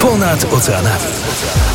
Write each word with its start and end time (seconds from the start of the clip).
Ponad 0.00 0.44
oceanami. 0.52 1.69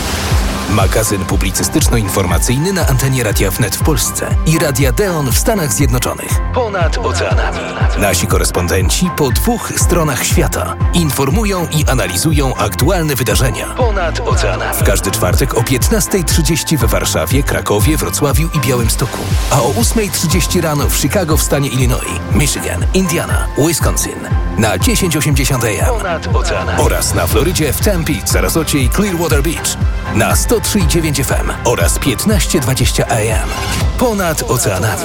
Magazyn 0.69 1.25
publicystyczno-informacyjny 1.25 2.73
na 2.73 2.87
antenie 2.87 3.23
Radia 3.23 3.51
Wnet 3.51 3.75
w 3.75 3.83
Polsce 3.83 4.35
i 4.45 4.59
Radia 4.59 4.91
Deon 4.91 5.31
w 5.31 5.39
Stanach 5.39 5.73
Zjednoczonych. 5.73 6.31
Ponad 6.53 6.97
oceanami. 6.97 7.59
Nasi 7.97 8.27
korespondenci 8.27 9.09
po 9.17 9.29
dwóch 9.31 9.71
stronach 9.77 10.25
świata 10.25 10.75
informują 10.93 11.67
i 11.67 11.85
analizują 11.85 12.55
aktualne 12.55 13.15
wydarzenia. 13.15 13.67
Ponad 13.67 14.19
oceanami. 14.19 14.77
W 14.77 14.83
każdy 14.83 15.11
czwartek 15.11 15.57
o 15.57 15.61
15.30 15.61 16.77
we 16.77 16.87
Warszawie, 16.87 17.43
Krakowie, 17.43 17.97
Wrocławiu 17.97 18.49
i 18.53 18.59
Białymstoku. 18.59 19.19
A 19.51 19.61
o 19.61 19.69
8.30 19.69 20.61
rano 20.61 20.89
w 20.89 20.95
Chicago 20.97 21.37
w 21.37 21.43
stanie 21.43 21.69
Illinois, 21.69 22.19
Michigan, 22.31 22.85
Indiana, 22.93 23.47
Wisconsin. 23.67 24.19
Na 24.57 24.77
1080 24.79 25.63
AM. 25.63 25.85
Ponad 25.87 26.27
oceanami. 26.35 26.81
Oraz 26.81 27.13
na 27.13 27.27
Florydzie 27.27 27.73
w 27.73 27.81
Tempe, 27.81 28.13
Sarasocie 28.25 28.79
i 28.79 28.89
Clearwater 28.89 29.43
Beach. 29.43 29.77
Na 30.15 30.35
103,9 30.61 31.23
FM 31.23 31.51
oraz 31.65 31.97
1520 31.97 32.99
AM. 32.99 33.49
Ponad 33.97 34.43
oceanami. 34.47 35.03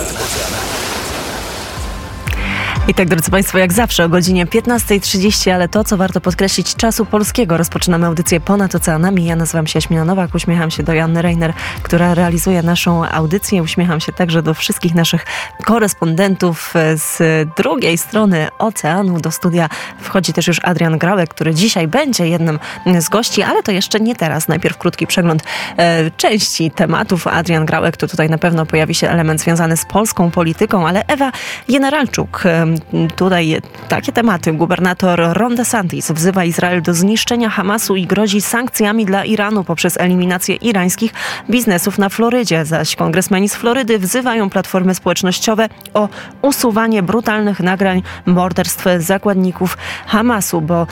I 2.88 2.94
tak, 2.94 3.08
drodzy 3.08 3.30
Państwo, 3.30 3.58
jak 3.58 3.72
zawsze 3.72 4.04
o 4.04 4.08
godzinie 4.08 4.46
15.30, 4.46 5.50
ale 5.50 5.68
to, 5.68 5.84
co 5.84 5.96
warto 5.96 6.20
podkreślić, 6.20 6.76
czasu 6.76 7.06
polskiego. 7.06 7.56
Rozpoczynamy 7.56 8.06
audycję 8.06 8.40
Ponad 8.40 8.74
Oceanami. 8.74 9.24
Ja 9.24 9.36
nazywam 9.36 9.66
się 9.66 9.76
Jaśmina 9.76 10.04
Nowak, 10.04 10.34
uśmiecham 10.34 10.70
się 10.70 10.82
do 10.82 10.92
Janny 10.92 11.22
Reiner, 11.22 11.52
która 11.82 12.14
realizuje 12.14 12.62
naszą 12.62 13.06
audycję. 13.06 13.62
Uśmiecham 13.62 14.00
się 14.00 14.12
także 14.12 14.42
do 14.42 14.54
wszystkich 14.54 14.94
naszych 14.94 15.26
korespondentów 15.64 16.74
z 16.94 17.18
drugiej 17.56 17.98
strony 17.98 18.48
oceanu. 18.58 19.20
Do 19.20 19.30
studia 19.30 19.68
wchodzi 20.00 20.32
też 20.32 20.46
już 20.46 20.60
Adrian 20.62 20.98
Grałek, 20.98 21.30
który 21.30 21.54
dzisiaj 21.54 21.88
będzie 21.88 22.28
jednym 22.28 22.58
z 23.00 23.08
gości, 23.08 23.42
ale 23.42 23.62
to 23.62 23.72
jeszcze 23.72 24.00
nie 24.00 24.16
teraz. 24.16 24.48
Najpierw 24.48 24.78
krótki 24.78 25.06
przegląd 25.06 25.42
e, 25.76 26.10
części 26.10 26.70
tematów. 26.70 27.26
Adrian 27.26 27.66
Grałek 27.66 27.96
to 27.96 28.08
tutaj 28.08 28.30
na 28.30 28.38
pewno 28.38 28.66
pojawi 28.66 28.94
się 28.94 29.08
element 29.08 29.40
związany 29.40 29.76
z 29.76 29.84
polską 29.84 30.30
polityką, 30.30 30.88
ale 30.88 31.04
Ewa 31.06 31.32
Generalczuk 31.68 32.42
e, 32.46 32.69
tutaj 33.16 33.56
takie 33.88 34.12
tematy. 34.12 34.52
Gubernator 34.52 35.20
Ron 35.32 35.54
DeSantis 35.54 36.12
wzywa 36.12 36.44
Izrael 36.44 36.82
do 36.82 36.94
zniszczenia 36.94 37.50
Hamasu 37.50 37.96
i 37.96 38.06
grozi 38.06 38.40
sankcjami 38.40 39.04
dla 39.04 39.24
Iranu 39.24 39.64
poprzez 39.64 39.96
eliminację 39.96 40.54
irańskich 40.54 41.12
biznesów 41.50 41.98
na 41.98 42.08
Florydzie. 42.08 42.64
Zaś 42.64 42.96
kongresmeni 42.96 43.48
z 43.48 43.54
Florydy 43.54 43.98
wzywają 43.98 44.50
platformy 44.50 44.94
społecznościowe 44.94 45.68
o 45.94 46.08
usuwanie 46.42 47.02
brutalnych 47.02 47.60
nagrań 47.60 48.02
morderstw 48.26 48.84
zakładników 48.98 49.78
Hamasu, 50.06 50.60
bo 50.60 50.86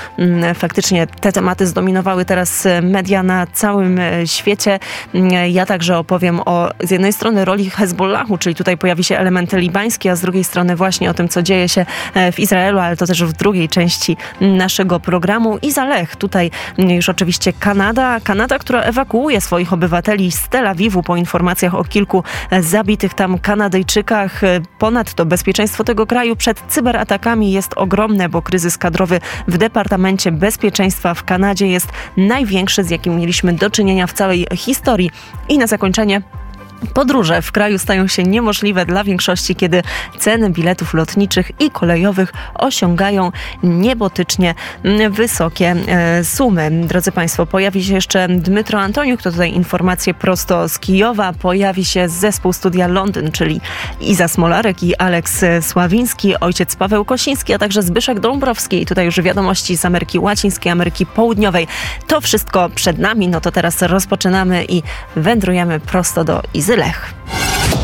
faktycznie 0.54 1.06
te 1.06 1.32
tematy 1.32 1.66
zdominowały 1.66 2.24
teraz 2.24 2.68
media 2.82 3.22
na 3.22 3.46
całym 3.46 3.98
e, 3.98 4.26
świecie. 4.26 4.78
Ja 5.48 5.66
także 5.66 5.98
opowiem 5.98 6.40
o 6.40 6.70
z 6.84 6.90
jednej 6.90 7.12
strony 7.12 7.44
roli 7.44 7.70
Hezbollahu, 7.70 8.38
czyli 8.38 8.54
tutaj 8.54 8.76
pojawi 8.76 9.04
się 9.04 9.18
element 9.18 9.52
libański, 9.52 10.08
a 10.08 10.16
z 10.16 10.20
drugiej 10.20 10.44
strony 10.44 10.76
właśnie 10.76 11.10
o 11.10 11.14
tym, 11.14 11.28
co 11.28 11.42
dzieje 11.42 11.67
się 11.68 11.86
e, 12.14 12.32
w 12.32 12.38
Izraelu, 12.40 12.78
ale 12.78 12.96
to 12.96 13.06
też 13.06 13.24
w 13.24 13.32
drugiej 13.32 13.68
części 13.68 14.16
naszego 14.40 15.00
programu. 15.00 15.58
I 15.62 15.72
Zalech, 15.72 16.16
tutaj 16.16 16.50
już 16.78 17.08
oczywiście 17.08 17.52
Kanada. 17.52 18.20
Kanada, 18.20 18.58
która 18.58 18.82
ewakuuje 18.82 19.40
swoich 19.40 19.72
obywateli 19.72 20.32
z 20.32 20.48
Tel 20.48 20.66
Awiwu 20.66 21.02
po 21.02 21.16
informacjach 21.16 21.74
o 21.74 21.84
kilku 21.84 22.24
zabitych 22.60 23.14
tam 23.14 23.38
Kanadyjczykach. 23.38 24.40
Ponadto 24.78 25.26
bezpieczeństwo 25.26 25.84
tego 25.84 26.06
kraju 26.06 26.36
przed 26.36 26.60
cyberatakami 26.68 27.52
jest 27.52 27.74
ogromne, 27.76 28.28
bo 28.28 28.42
kryzys 28.42 28.78
kadrowy 28.78 29.20
w 29.48 29.58
Departamencie 29.58 30.32
Bezpieczeństwa 30.32 31.14
w 31.14 31.24
Kanadzie 31.24 31.66
jest 31.66 31.88
największy, 32.16 32.84
z 32.84 32.90
jakim 32.90 33.16
mieliśmy 33.16 33.52
do 33.52 33.70
czynienia 33.70 34.06
w 34.06 34.12
całej 34.12 34.46
historii. 34.56 35.10
I 35.48 35.58
na 35.58 35.66
zakończenie 35.66 36.22
Podróże 36.94 37.42
w 37.42 37.52
kraju 37.52 37.78
stają 37.78 38.06
się 38.06 38.22
niemożliwe 38.22 38.86
dla 38.86 39.04
większości, 39.04 39.54
kiedy 39.54 39.82
ceny 40.18 40.50
biletów 40.50 40.94
lotniczych 40.94 41.50
i 41.60 41.70
kolejowych 41.70 42.32
osiągają 42.54 43.32
niebotycznie 43.62 44.54
wysokie 45.10 45.76
e, 45.88 46.24
sumy. 46.24 46.70
Drodzy 46.70 47.12
Państwo, 47.12 47.46
pojawi 47.46 47.84
się 47.84 47.94
jeszcze 47.94 48.28
Dmytro 48.28 48.80
Antoniuk, 48.80 49.22
to 49.22 49.30
tutaj 49.30 49.52
informacje 49.52 50.14
prosto 50.14 50.68
z 50.68 50.78
Kijowa. 50.78 51.32
Pojawi 51.32 51.84
się 51.84 52.08
zespół 52.08 52.52
Studia 52.52 52.86
Londyn, 52.86 53.32
czyli 53.32 53.60
Iza 54.00 54.28
Smolarek 54.28 54.82
i 54.82 54.96
Aleks 54.96 55.44
Sławiński, 55.60 56.40
ojciec 56.40 56.76
Paweł 56.76 57.04
Kosiński, 57.04 57.54
a 57.54 57.58
także 57.58 57.82
Zbyszek 57.82 58.20
Dąbrowski. 58.20 58.82
I 58.82 58.86
tutaj 58.86 59.04
już 59.04 59.20
wiadomości 59.20 59.76
z 59.76 59.84
Ameryki 59.84 60.18
Łacińskiej, 60.18 60.72
Ameryki 60.72 61.06
Południowej. 61.06 61.66
To 62.06 62.20
wszystko 62.20 62.68
przed 62.74 62.98
nami, 62.98 63.28
no 63.28 63.40
to 63.40 63.50
teraz 63.52 63.82
rozpoczynamy 63.82 64.64
i 64.64 64.82
wędrujemy 65.16 65.80
prosto 65.80 66.24
do 66.24 66.42
Zylech. 66.68 67.14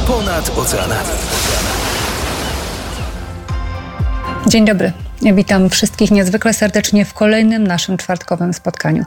Ponad 0.07 0.59
oceanami. 0.59 1.09
Dzień 4.47 4.65
dobry. 4.65 4.93
Witam 5.35 5.71
wszystkich 5.71 6.11
niezwykle 6.11 6.55
serdecznie 6.55 7.05
w 7.05 7.15
kolejnym 7.15 7.67
naszym 7.67 7.97
czwartkowym 7.97 8.55
spotkaniu. 8.55 9.05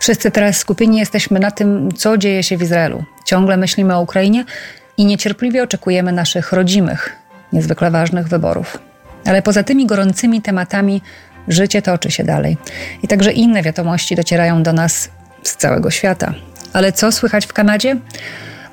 Wszyscy 0.00 0.30
teraz 0.30 0.56
skupieni 0.56 0.98
jesteśmy 0.98 1.40
na 1.40 1.50
tym, 1.50 1.92
co 1.92 2.18
dzieje 2.18 2.42
się 2.42 2.56
w 2.56 2.62
Izraelu. 2.62 3.04
Ciągle 3.24 3.56
myślimy 3.56 3.94
o 3.96 4.00
Ukrainie 4.00 4.44
i 4.96 5.06
niecierpliwie 5.06 5.62
oczekujemy 5.62 6.12
naszych 6.12 6.52
rodzimych, 6.52 7.16
niezwykle 7.52 7.90
ważnych 7.90 8.28
wyborów. 8.28 8.78
Ale 9.26 9.42
poza 9.42 9.62
tymi 9.62 9.86
gorącymi 9.86 10.42
tematami 10.42 11.02
życie 11.48 11.82
toczy 11.82 12.10
się 12.10 12.24
dalej. 12.24 12.56
I 13.02 13.08
także 13.08 13.32
inne 13.32 13.62
wiadomości 13.62 14.16
docierają 14.16 14.62
do 14.62 14.72
nas 14.72 15.08
z 15.42 15.56
całego 15.56 15.90
świata. 15.90 16.34
Ale 16.72 16.92
co 16.92 17.12
słychać 17.12 17.46
w 17.46 17.52
Kanadzie? 17.52 17.96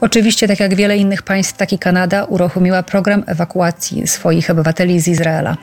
Oczywiście, 0.04 0.48
tak 0.48 0.60
jak 0.60 0.76
wiele 0.76 0.98
innych 0.98 1.22
państw, 1.22 1.58
tak 1.58 1.74
i 1.74 1.80
Kanada 1.80 2.24
uruchomiła 2.24 2.84
program 2.84 3.24
ewakuacji 3.28 4.08
swoich 4.08 4.50
obywateli 4.50 5.00
z 5.00 5.08
Izraela. 5.08 5.58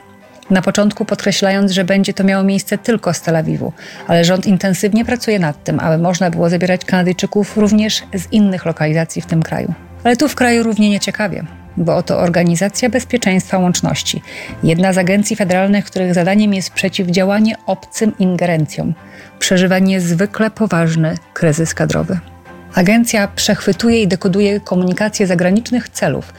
Na 0.49 0.61
początku 0.61 1.05
podkreślając, 1.05 1.71
że 1.71 1.83
będzie 1.83 2.13
to 2.13 2.23
miało 2.23 2.43
miejsce 2.43 2.77
tylko 2.77 3.13
z 3.13 3.21
Tel 3.21 3.35
Awiwu, 3.35 3.73
ale 4.07 4.25
rząd 4.25 4.45
intensywnie 4.45 5.05
pracuje 5.05 5.39
nad 5.39 5.63
tym, 5.63 5.79
aby 5.79 5.97
można 5.97 6.29
było 6.29 6.49
zabierać 6.49 6.85
Kanadyjczyków 6.85 7.57
również 7.57 8.03
z 8.13 8.31
innych 8.31 8.65
lokalizacji 8.65 9.21
w 9.21 9.25
tym 9.25 9.43
kraju. 9.43 9.73
Ale 10.03 10.17
tu 10.17 10.27
w 10.27 10.35
kraju 10.35 10.63
równie 10.63 10.89
nieciekawie, 10.89 11.43
bo 11.77 11.95
oto 11.95 12.19
Organizacja 12.19 12.89
Bezpieczeństwa 12.89 13.57
Łączności, 13.57 14.21
jedna 14.63 14.93
z 14.93 14.97
agencji 14.97 15.35
federalnych, 15.35 15.85
których 15.85 16.13
zadaniem 16.13 16.53
jest 16.53 16.69
przeciwdziałanie 16.69 17.55
obcym 17.65 18.17
ingerencjom, 18.19 18.93
przeżywa 19.39 19.79
niezwykle 19.79 20.51
poważny 20.51 21.15
kryzys 21.33 21.73
kadrowy. 21.73 22.19
Agencja 22.75 23.27
przechwytuje 23.27 24.01
i 24.01 24.07
dekoduje 24.07 24.59
komunikację 24.59 25.27
zagranicznych 25.27 25.89
celów, 25.89 26.33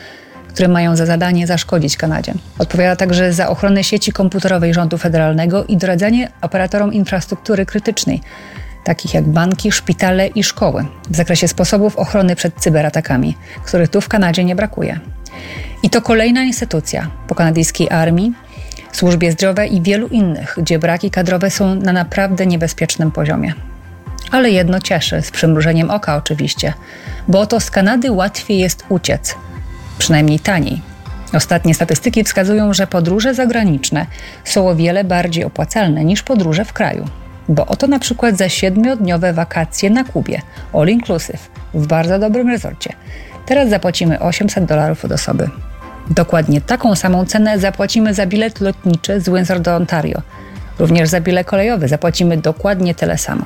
które 0.48 0.68
mają 0.68 0.96
za 0.96 1.06
zadanie 1.06 1.46
zaszkodzić 1.46 1.96
Kanadzie. 1.96 2.34
Odpowiada 2.58 2.96
także 2.96 3.32
za 3.32 3.48
ochronę 3.48 3.84
sieci 3.84 4.12
komputerowej 4.12 4.74
rządu 4.74 4.98
federalnego 4.98 5.64
i 5.64 5.76
doradzanie 5.76 6.28
operatorom 6.40 6.92
infrastruktury 6.92 7.66
krytycznej, 7.66 8.20
takich 8.84 9.14
jak 9.14 9.24
banki, 9.24 9.72
szpitale 9.72 10.26
i 10.26 10.44
szkoły, 10.44 10.86
w 11.10 11.16
zakresie 11.16 11.48
sposobów 11.48 11.96
ochrony 11.96 12.36
przed 12.36 12.54
cyberatakami, 12.54 13.36
których 13.64 13.88
tu 13.88 14.00
w 14.00 14.08
Kanadzie 14.08 14.44
nie 14.44 14.56
brakuje. 14.56 15.00
I 15.82 15.90
to 15.90 16.02
kolejna 16.02 16.42
instytucja 16.42 17.10
po 17.28 17.34
kanadyjskiej 17.34 17.90
armii, 17.90 18.32
służbie 18.92 19.32
zdrowia 19.32 19.64
i 19.64 19.80
wielu 19.80 20.08
innych, 20.08 20.54
gdzie 20.58 20.78
braki 20.78 21.10
kadrowe 21.10 21.50
są 21.50 21.74
na 21.74 21.92
naprawdę 21.92 22.46
niebezpiecznym 22.46 23.10
poziomie 23.10 23.54
ale 24.30 24.50
jedno 24.50 24.80
cieszy, 24.80 25.22
z 25.22 25.30
przymrużeniem 25.30 25.90
oka 25.90 26.16
oczywiście, 26.16 26.72
bo 27.28 27.40
oto 27.40 27.60
z 27.60 27.70
Kanady 27.70 28.12
łatwiej 28.12 28.58
jest 28.58 28.84
uciec, 28.88 29.34
przynajmniej 29.98 30.40
taniej. 30.40 30.82
Ostatnie 31.34 31.74
statystyki 31.74 32.24
wskazują, 32.24 32.74
że 32.74 32.86
podróże 32.86 33.34
zagraniczne 33.34 34.06
są 34.44 34.68
o 34.68 34.74
wiele 34.74 35.04
bardziej 35.04 35.44
opłacalne 35.44 36.04
niż 36.04 36.22
podróże 36.22 36.64
w 36.64 36.72
kraju. 36.72 37.04
Bo 37.48 37.66
oto 37.66 37.86
na 37.86 37.98
przykład 37.98 38.36
za 38.36 38.48
siedmiodniowe 38.48 39.32
wakacje 39.32 39.90
na 39.90 40.04
Kubie, 40.04 40.42
all 40.72 40.88
inclusive, 40.88 41.50
w 41.74 41.86
bardzo 41.86 42.18
dobrym 42.18 42.48
rezorcie. 42.48 42.92
Teraz 43.46 43.68
zapłacimy 43.68 44.20
800 44.20 44.64
dolarów 44.64 45.04
od 45.04 45.12
osoby. 45.12 45.50
Dokładnie 46.10 46.60
taką 46.60 46.94
samą 46.94 47.26
cenę 47.26 47.58
zapłacimy 47.58 48.14
za 48.14 48.26
bilet 48.26 48.60
lotniczy 48.60 49.20
z 49.20 49.28
Windsor 49.28 49.60
do 49.60 49.76
Ontario. 49.76 50.22
Również 50.78 51.08
za 51.08 51.20
bilet 51.20 51.46
kolejowy 51.46 51.88
zapłacimy 51.88 52.36
dokładnie 52.36 52.94
tyle 52.94 53.18
samo. 53.18 53.44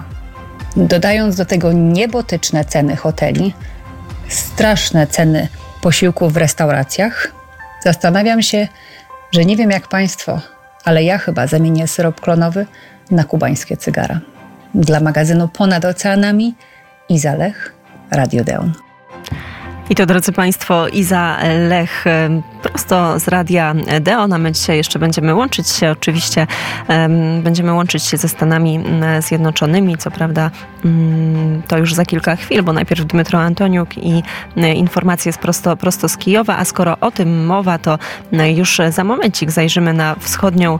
Dodając 0.76 1.36
do 1.36 1.44
tego 1.44 1.72
niebotyczne 1.72 2.64
ceny 2.64 2.96
hoteli, 2.96 3.54
straszne 4.28 5.06
ceny 5.06 5.48
posiłków 5.80 6.32
w 6.32 6.36
restauracjach, 6.36 7.32
zastanawiam 7.84 8.42
się, 8.42 8.68
że 9.32 9.44
nie 9.44 9.56
wiem 9.56 9.70
jak 9.70 9.88
Państwo, 9.88 10.40
ale 10.84 11.04
ja 11.04 11.18
chyba 11.18 11.46
zamienię 11.46 11.86
syrop 11.86 12.20
klonowy 12.20 12.66
na 13.10 13.24
kubańskie 13.24 13.76
cygara. 13.76 14.20
Dla 14.74 15.00
magazynu 15.00 15.48
Ponad 15.48 15.84
Oceanami 15.84 16.54
Iza 17.08 17.34
Lech, 17.34 17.72
Radio 18.10 18.44
Deon. 18.44 18.72
I 19.90 19.94
to, 19.94 20.06
drodzy 20.06 20.32
Państwo, 20.32 20.88
Iza 20.88 21.38
Lech 21.68 22.04
prosto 22.72 23.20
z 23.20 23.28
radia 23.28 23.74
Deon, 24.00 24.32
a 24.32 24.38
my 24.38 24.52
dzisiaj 24.52 24.76
jeszcze 24.76 24.98
będziemy 24.98 25.34
łączyć 25.34 25.68
się, 25.68 25.90
oczywiście 25.90 26.46
będziemy 27.42 27.72
łączyć 27.72 28.04
się 28.04 28.16
ze 28.16 28.28
Stanami 28.28 28.80
Zjednoczonymi, 29.20 29.96
co 29.96 30.10
prawda 30.10 30.50
mm, 30.84 31.62
to 31.68 31.78
już 31.78 31.94
za 31.94 32.04
kilka 32.04 32.36
chwil, 32.36 32.62
bo 32.62 32.72
najpierw 32.72 33.04
Dmytro 33.04 33.38
Antoniuk 33.38 33.98
i 33.98 34.22
informacje 34.74 35.28
jest 35.28 35.38
prosto, 35.38 35.76
prosto 35.76 36.08
z 36.08 36.16
Kijowa, 36.16 36.56
a 36.58 36.64
skoro 36.64 36.96
o 37.00 37.10
tym 37.10 37.46
mowa, 37.46 37.78
to 37.78 37.98
już 38.54 38.80
za 38.90 39.04
momencik 39.04 39.50
zajrzymy 39.50 39.92
na 39.92 40.14
wschodnią 40.14 40.78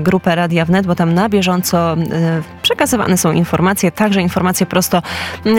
grupę 0.00 0.34
Radia 0.34 0.64
Wnet, 0.64 0.86
bo 0.86 0.94
tam 0.94 1.14
na 1.14 1.28
bieżąco 1.28 1.96
przekazywane 2.62 3.16
są 3.16 3.32
informacje, 3.32 3.92
także 3.92 4.20
informacje 4.20 4.66
prosto 4.66 5.02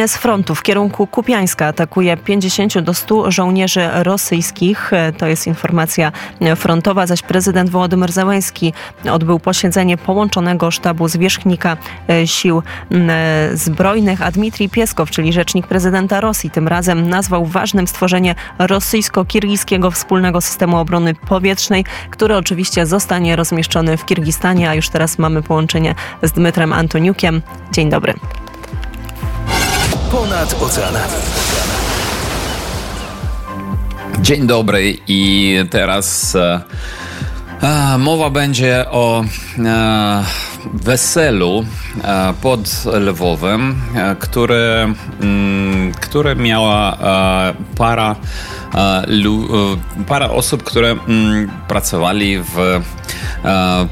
z 0.07 0.17
frontu. 0.17 0.55
W 0.55 0.63
kierunku 0.63 1.07
Kupiańska 1.07 1.65
atakuje 1.65 2.17
50 2.17 2.79
do 2.79 2.93
100 2.93 3.31
żołnierzy 3.31 3.89
rosyjskich. 3.93 4.91
To 5.17 5.27
jest 5.27 5.47
informacja 5.47 5.68
frontowa, 6.55 7.07
zaś 7.07 7.21
prezydent 7.21 7.69
Wołodymyr 7.69 8.11
Zełenski 8.11 8.73
odbył 9.11 9.39
posiedzenie 9.39 9.97
połączonego 9.97 10.71
sztabu 10.71 11.07
zwierzchnika 11.07 11.77
e, 12.09 12.27
sił 12.27 12.63
zbrojnych, 13.53 14.21
a 14.21 14.31
Dmitrij 14.31 14.69
Pieskow, 14.69 15.11
czyli 15.11 15.33
rzecznik 15.33 15.67
prezydenta 15.67 16.21
Rosji, 16.21 16.49
tym 16.49 16.67
razem 16.67 17.09
nazwał 17.09 17.45
ważnym 17.45 17.87
stworzenie 17.87 18.35
rosyjsko-kirgijskiego 18.59 19.91
wspólnego 19.91 20.41
systemu 20.41 20.77
obrony 20.77 21.15
powietrznej, 21.15 21.85
który 22.09 22.35
oczywiście 22.35 22.85
zostanie 22.85 23.35
rozmieszczony 23.35 23.97
w 23.97 24.05
Kirgistanie, 24.05 24.69
a 24.69 24.75
już 24.75 24.89
teraz 24.89 25.17
mamy 25.17 25.43
połączenie 25.43 25.95
z 26.23 26.31
Dmytrem 26.31 26.73
Antoniukiem. 26.73 27.41
Dzień 27.71 27.89
dobry. 27.89 28.13
Ponad 30.11 30.61
oceanami. 30.61 31.48
Dzień 34.21 34.47
dobry 34.47 34.97
i 35.07 35.55
teraz 35.69 36.35
e, 36.35 37.97
mowa 37.97 38.29
będzie 38.29 38.85
o 38.91 39.23
e, 39.23 40.23
weselu 40.73 41.65
e, 42.03 42.33
pod 42.41 42.83
Lwowem, 42.99 43.75
e, 43.95 44.15
które, 44.15 44.93
mm, 45.21 45.91
które 45.91 46.35
miała 46.35 46.93
e, 46.93 47.75
para, 47.77 48.15
para 50.07 50.29
osób, 50.29 50.63
które 50.63 50.91
mm, 50.91 51.51
pracowali 51.67 52.39
w 52.39 52.81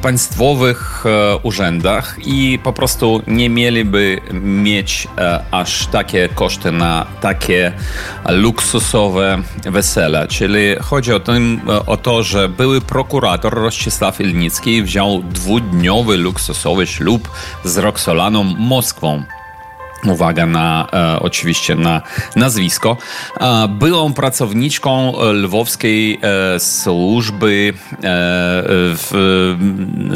państwowych 0.01 1.03
urzędach 1.43 2.17
i 2.25 2.59
po 2.63 2.73
prostu 2.73 3.21
nie 3.27 3.49
mieliby 3.49 4.21
mieć 4.41 5.07
aż 5.51 5.87
takie 5.87 6.29
koszty 6.29 6.71
na 6.71 7.05
takie 7.21 7.71
luksusowe 8.29 9.41
wesele. 9.63 10.27
Czyli 10.27 10.75
chodzi 10.81 11.13
o, 11.13 11.19
tym, 11.19 11.61
o 11.87 11.97
to, 11.97 12.23
że 12.23 12.49
były 12.49 12.81
prokurator 12.81 13.53
Rościsław 13.53 14.21
Ilnicki 14.21 14.83
wziął 14.83 15.23
dwudniowy 15.23 16.17
luksus 16.17 16.47
luksusowy 16.57 16.87
ślub 16.87 17.29
z 17.63 17.77
Roxolaną 17.77 18.43
Moskwą. 18.43 19.23
Uwaga 20.05 20.45
na 20.45 20.87
e, 20.93 21.19
oczywiście 21.19 21.75
na 21.75 22.01
nazwisko. 22.35 22.97
E, 23.39 23.67
byłą 23.67 24.13
pracowniczką 24.13 25.13
lwowskiej 25.33 26.19
e, 26.21 26.59
służby 26.59 27.73
e, 27.73 27.97
w, 28.99 29.55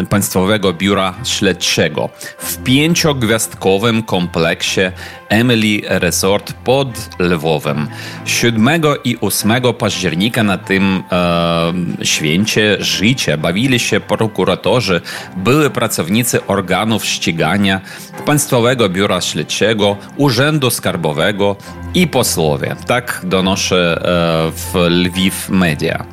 Państwowego 0.09 0.73
Biura 0.73 1.13
Śledczego 1.23 2.09
w 2.37 2.57
pięciogwiazdkowym 2.57 4.03
kompleksie 4.03 4.81
Emily 5.29 5.81
Resort 5.87 6.53
pod 6.53 7.09
Lwowem. 7.19 7.87
7 8.25 8.67
i 9.03 9.17
8 9.21 9.51
października 9.77 10.43
na 10.43 10.57
tym 10.57 11.03
e, 11.11 12.05
święcie 12.05 12.77
życia 12.79 13.37
bawili 13.37 13.79
się 13.79 13.99
prokuratorzy, 13.99 15.01
były 15.37 15.69
pracownicy 15.69 16.45
organów 16.47 17.05
ścigania 17.05 17.81
Państwowego 18.25 18.89
Biura 18.89 19.21
Śledczego, 19.21 19.70
Urzędu 20.17 20.69
Skarbowego 20.69 21.55
i 21.93 22.07
posłowie. 22.07 22.75
Tak 22.87 23.21
donoszę 23.23 24.01
e, 24.01 24.51
w 24.51 24.89
Lwiw 24.89 25.49
Media. 25.49 26.05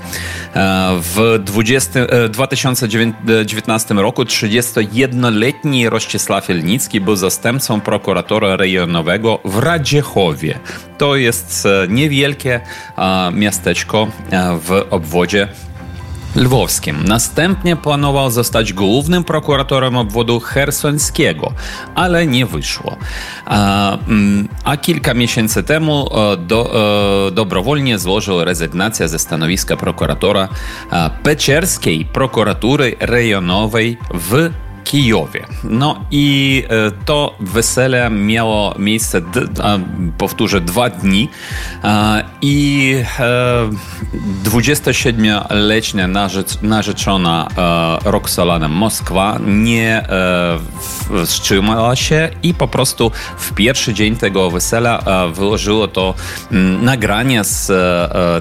E, 0.55 0.99
w 1.00 1.40
20, 1.44 2.00
2019 2.31 3.94
e, 3.94 4.02
roku 4.02 4.22
31-letni 4.22 5.88
Rościsław 5.88 6.50
Elnicki 6.50 7.00
był 7.00 7.16
zastępcą 7.16 7.81
prokuratora 7.81 8.56
rejonowego 8.56 9.38
w 9.44 9.58
Radziechowie. 9.58 10.58
To 10.99 11.16
jest 11.16 11.69
niewielkie 11.88 12.61
miasteczko 13.32 14.08
w 14.61 14.87
obwodzie 14.90 15.49
lwowskim. 16.36 17.04
Następnie 17.04 17.76
planował 17.76 18.30
zostać 18.30 18.72
głównym 18.72 19.25
prokuratorem 19.25 19.96
obwodu 19.96 20.40
hersońskiego, 20.40 21.52
ale 21.94 22.26
nie 22.26 22.46
wyszło. 22.46 22.96
A, 23.46 23.92
mm, 23.98 24.48
a 24.64 24.76
kilka 24.76 25.14
miesięcy 25.14 25.62
temu 25.62 26.08
e, 26.10 26.36
do, 26.36 26.75
e, 27.28 27.30
dobrowolnie 27.30 27.98
złożył 27.98 28.44
rezygnację 28.44 29.08
ze 29.08 29.19
stanowiska 29.19 29.76
prokuratora 29.76 30.48
Peczerskiej 31.22 32.04
prokuratury 32.04 32.96
rejonowej 33.00 33.98
w 34.14 34.50
Kijowie. 34.84 35.46
No 35.64 36.04
i 36.10 36.64
e, 36.69 36.90
to 37.04 37.34
wesele 37.40 38.10
miało 38.10 38.75
miejsce, 38.78 39.20
powtórzę, 40.19 40.60
dwa 40.60 40.90
dni 40.90 41.28
i 42.42 42.94
27-letnia 44.44 46.04
e, 46.04 46.08
narzeczona 46.62 47.48
e, 48.04 48.10
Roxolana 48.10 48.69
Moskwa 48.69 49.38
nie 49.46 50.04
wstrzymała 51.25 51.96
się 51.96 52.30
i 52.42 52.54
po 52.54 52.69
prostu 52.69 53.10
w 53.38 53.52
pierwszy 53.52 53.94
dzień 53.94 54.16
tego 54.16 54.50
wesela 54.50 55.02
wyłożyło 55.32 55.88
to 55.88 56.14
nagranie 56.82 57.44
z 57.44 57.72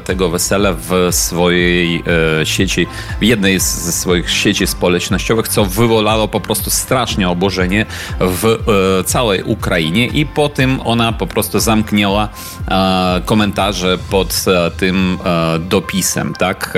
tego 0.03 0.29
wesela 0.29 0.73
w 0.73 1.07
swojej 1.11 2.03
sieci, 2.43 2.87
w 3.19 3.23
jednej 3.23 3.59
ze 3.59 3.91
swoich 3.91 4.31
sieci 4.31 4.67
społecznościowych, 4.67 5.47
co 5.47 5.65
wywołało 5.65 6.26
po 6.27 6.39
prostu 6.39 6.69
strasznie 6.69 7.29
oburzenie 7.29 7.85
w 8.19 8.45
e, 8.45 9.03
całej 9.03 9.43
Ukrainie 9.43 10.07
i 10.07 10.25
po 10.25 10.49
tym 10.49 10.79
ona 10.85 11.11
po 11.11 11.27
prostu 11.27 11.59
zamknęła 11.59 12.29
e, 12.67 13.21
komentarze 13.25 13.97
pod 14.09 14.45
e, 14.47 14.71
tym 14.71 15.17
dopisem, 15.59 16.33
tak? 16.33 16.73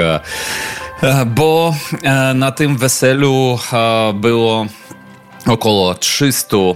Bo 1.25 1.75
na 2.35 2.51
tym 2.51 2.77
weselu 2.77 3.59
było 4.13 4.65
około 5.47 5.95
300 5.95 6.57
e, 6.57 6.73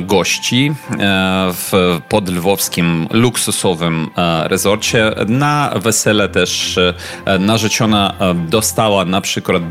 gości 0.00 0.72
e, 0.90 0.94
w 1.52 2.00
podlwowskim 2.08 3.08
luksusowym 3.10 4.10
e, 4.16 4.48
rezorcie. 4.48 5.10
Na 5.28 5.72
wesele 5.76 6.28
też 6.28 6.78
narzeczona 7.38 8.14
dostała 8.34 9.04
na 9.04 9.20
przykład 9.20 9.62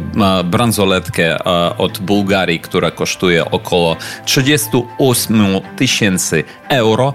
bransoletkę 0.46 1.44
od 1.78 2.00
Bułgarii, 2.00 2.60
która 2.60 2.92
kosztuje 2.92 3.52
około 3.52 3.98
38 4.26 5.46
tysięcy 5.78 6.44
euro. 6.70 7.14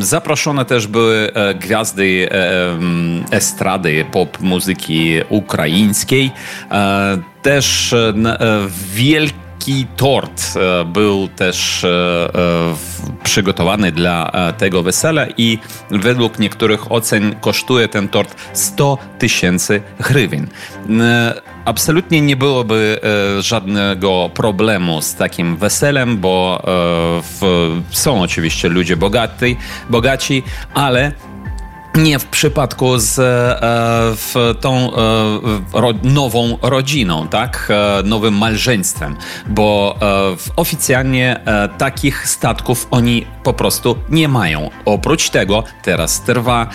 Zaproszone 0.00 0.64
też 0.64 0.86
były 0.86 1.30
gwiazdy 1.60 2.28
estrady 3.30 4.04
pop 4.12 4.40
muzyki 4.40 5.20
ukraińskiej. 5.28 6.30
Też 7.42 7.94
wielki 8.94 9.43
Taki 9.64 9.86
tort 9.96 10.42
e, 10.56 10.84
był 10.84 11.28
też 11.28 11.84
e, 11.84 11.88
e, 11.88 12.74
przygotowany 13.24 13.92
dla 13.92 14.32
tego 14.58 14.82
wesela 14.82 15.26
i 15.36 15.58
według 15.90 16.38
niektórych 16.38 16.92
ocen 16.92 17.34
kosztuje 17.40 17.88
ten 17.88 18.08
tort 18.08 18.34
100 18.52 18.98
tysięcy 19.18 19.82
hrywien. 20.00 20.46
Absolutnie 21.64 22.20
nie 22.20 22.36
byłoby 22.36 23.00
żadnego 23.40 24.30
problemu 24.34 25.02
z 25.02 25.14
takim 25.14 25.56
weselem, 25.56 26.18
bo 26.18 26.62
są 27.90 28.22
oczywiście 28.22 28.68
ludzie 28.68 28.96
bogaty, 28.96 29.56
bogaci, 29.90 30.42
ale 30.74 31.12
nie 31.94 32.18
w 32.18 32.26
przypadku 32.26 32.98
z 32.98 33.18
e, 33.18 33.22
w 34.16 34.54
tą 34.60 34.74
e, 34.74 36.08
nową 36.08 36.58
rodziną, 36.62 37.28
tak? 37.28 37.68
E, 37.70 38.02
nowym 38.02 38.34
małżeństwem, 38.34 39.16
bo 39.46 39.98
oficjalnie 40.56 41.40
takich 41.78 42.28
statków 42.28 42.88
oni 42.90 43.26
po 43.44 43.52
prostu 43.52 43.96
nie 44.10 44.28
mają. 44.28 44.70
Oprócz 44.84 45.30
tego 45.30 45.64
teraz 45.82 46.22
trwa 46.22 46.66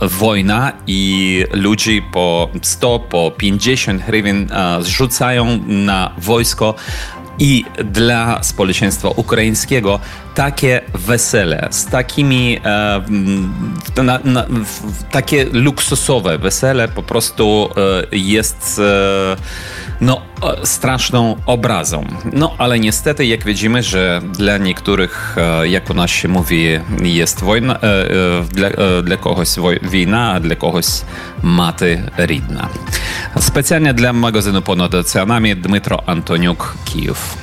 wojna 0.00 0.72
i 0.86 1.44
ludzi 1.52 2.02
po 2.12 2.48
100, 2.62 2.98
po 2.98 3.30
50 3.36 4.02
hrywien 4.02 4.48
zrzucają 4.80 5.58
na 5.66 6.10
wojsko 6.18 6.74
I 7.38 7.64
dla 7.84 8.42
społeczeństwa 8.42 9.08
ukraińskiego 9.08 10.00
takie 10.34 10.80
wesele 10.94 11.68
z 11.70 11.86
takimi 11.86 12.60
e, 13.96 14.02
na, 14.02 14.18
na, 14.24 14.46
takie 15.10 15.44
luksusowe 15.52 16.38
wesele 16.38 16.88
po 16.88 17.02
prostu 17.02 17.68
e, 18.12 18.16
jest 18.16 18.80
e, 18.84 19.36
no, 20.00 20.20
straszną 20.64 21.36
obrazą. 21.46 22.04
No 22.32 22.54
ale 22.58 22.78
niestety, 22.78 23.26
jak 23.26 23.44
widzimy, 23.44 23.82
że 23.82 24.20
dla 24.38 24.58
niektórych, 24.58 25.36
e, 25.38 25.68
jak 25.68 25.90
u 25.90 25.94
nas 25.94 26.10
się 26.10 26.28
mówi, 26.28 26.80
jest 27.02 27.44
wojna, 27.44 27.74
e, 27.74 27.82
e, 27.82 28.08
dla, 28.52 28.68
dla 29.02 29.16
kogoś 29.16 29.48
wojna, 29.56 30.32
a 30.32 30.40
dla 30.40 30.56
kogoś 30.56 30.86
maty 31.42 32.02
ridna. 32.18 32.68
Specjalnie 33.40 33.94
dla 33.94 34.12
magazynu 34.12 34.62
Ponad 34.62 34.94
Oceanami 34.94 35.56
Dmytro 35.56 36.08
Antoniuk, 36.08 36.74
Kijów. 36.84 37.36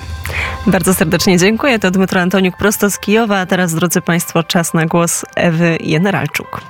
Bardzo 0.67 0.93
serdecznie 0.93 1.37
dziękuję. 1.37 1.79
To 1.79 1.91
Dmytro 1.91 2.21
Antoniuk 2.21 2.57
prosto 2.57 2.89
z 2.89 2.99
Kijowa. 2.99 3.39
A 3.39 3.45
teraz, 3.45 3.75
drodzy 3.75 4.01
Państwo, 4.01 4.43
czas 4.43 4.73
na 4.73 4.85
głos 4.85 5.25
Ewy 5.35 5.77
Generalczuk. 5.81 6.61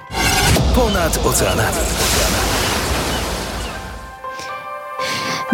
Ponad 0.76 1.26
oceanami. 1.26 1.78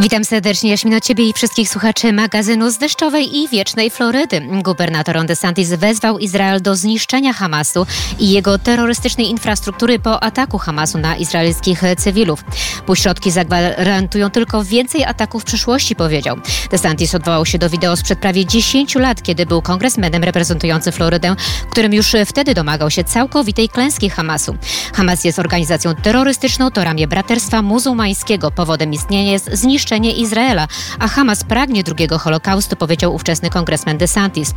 Witam 0.02 0.26
serdecznie, 0.26 0.70
Jaśmino, 0.70 1.00
Ciebie 1.00 1.30
i 1.30 1.34
wszystkich 1.34 1.70
słuchaczy 1.70 2.14
magazynu 2.14 2.72
z 2.72 2.78
deszczowej 2.78 3.38
i 3.38 3.48
wiecznej 3.48 3.90
Florydy. 3.90 4.42
Gubernator 4.64 5.16
Ron 5.16 5.26
DeSantis 5.26 5.70
wezwał 5.70 6.20
Izrael 6.20 6.62
do 6.62 6.76
zniszczenia 6.76 7.34
Hamasu 7.34 7.86
i 8.20 8.32
jego 8.32 8.58
terrorystycznej 8.58 9.30
infrastruktury 9.30 10.00
po 10.00 10.24
ataku 10.24 10.58
Hamasu 10.58 10.98
na 10.98 11.18
izraelskich 11.18 11.82
cywilów. 11.98 12.44
Półśrodki 12.86 13.32
zagwarantują 13.32 14.30
tylko 14.30 14.64
więcej 14.64 15.04
ataków 15.06 15.42
w 15.42 15.46
przyszłości, 15.46 15.96
powiedział. 15.96 16.38
DeSantis 16.72 17.16
odwołał 17.16 17.46
się 17.46 17.58
do 17.58 17.70
wideo 17.70 17.96
sprzed 17.96 18.20
prawie 18.20 18.46
10 18.46 18.96
lat, 18.96 19.24
kiedy 19.24 19.46
był 19.46 19.62
kongresmenem 19.62 20.24
reprezentujący 20.24 20.92
Florydę, 20.92 21.36
którym 21.72 21.94
już 21.94 22.16
wtedy 22.26 22.54
domagał 22.54 22.90
się 22.90 23.04
całkowitej 23.04 23.70
klęski 23.70 24.10
Hamasu. 24.10 24.56
Hamas 24.94 25.24
jest 25.24 25.40
organizacją 25.40 25.96
terrorystyczną, 25.96 26.72
to 26.72 26.84
ramię 26.84 27.08
braterstwa 27.08 27.62
muzułmańskiego. 27.62 28.52
Powodem 28.52 28.94
istnienia 28.94 29.32
jest 29.32 29.50
zniszczenie 29.54 29.89
zniszczenie 29.90 30.12
Izraela, 30.12 30.68
a 31.00 31.08
Hamas 31.08 31.44
pragnie 31.44 31.84
drugiego 31.84 32.20
Holokaustu, 32.20 32.76
powiedział 32.76 33.16
ówczesny 33.16 33.50
kongresmen 33.50 33.98
DeSantis. 33.98 34.54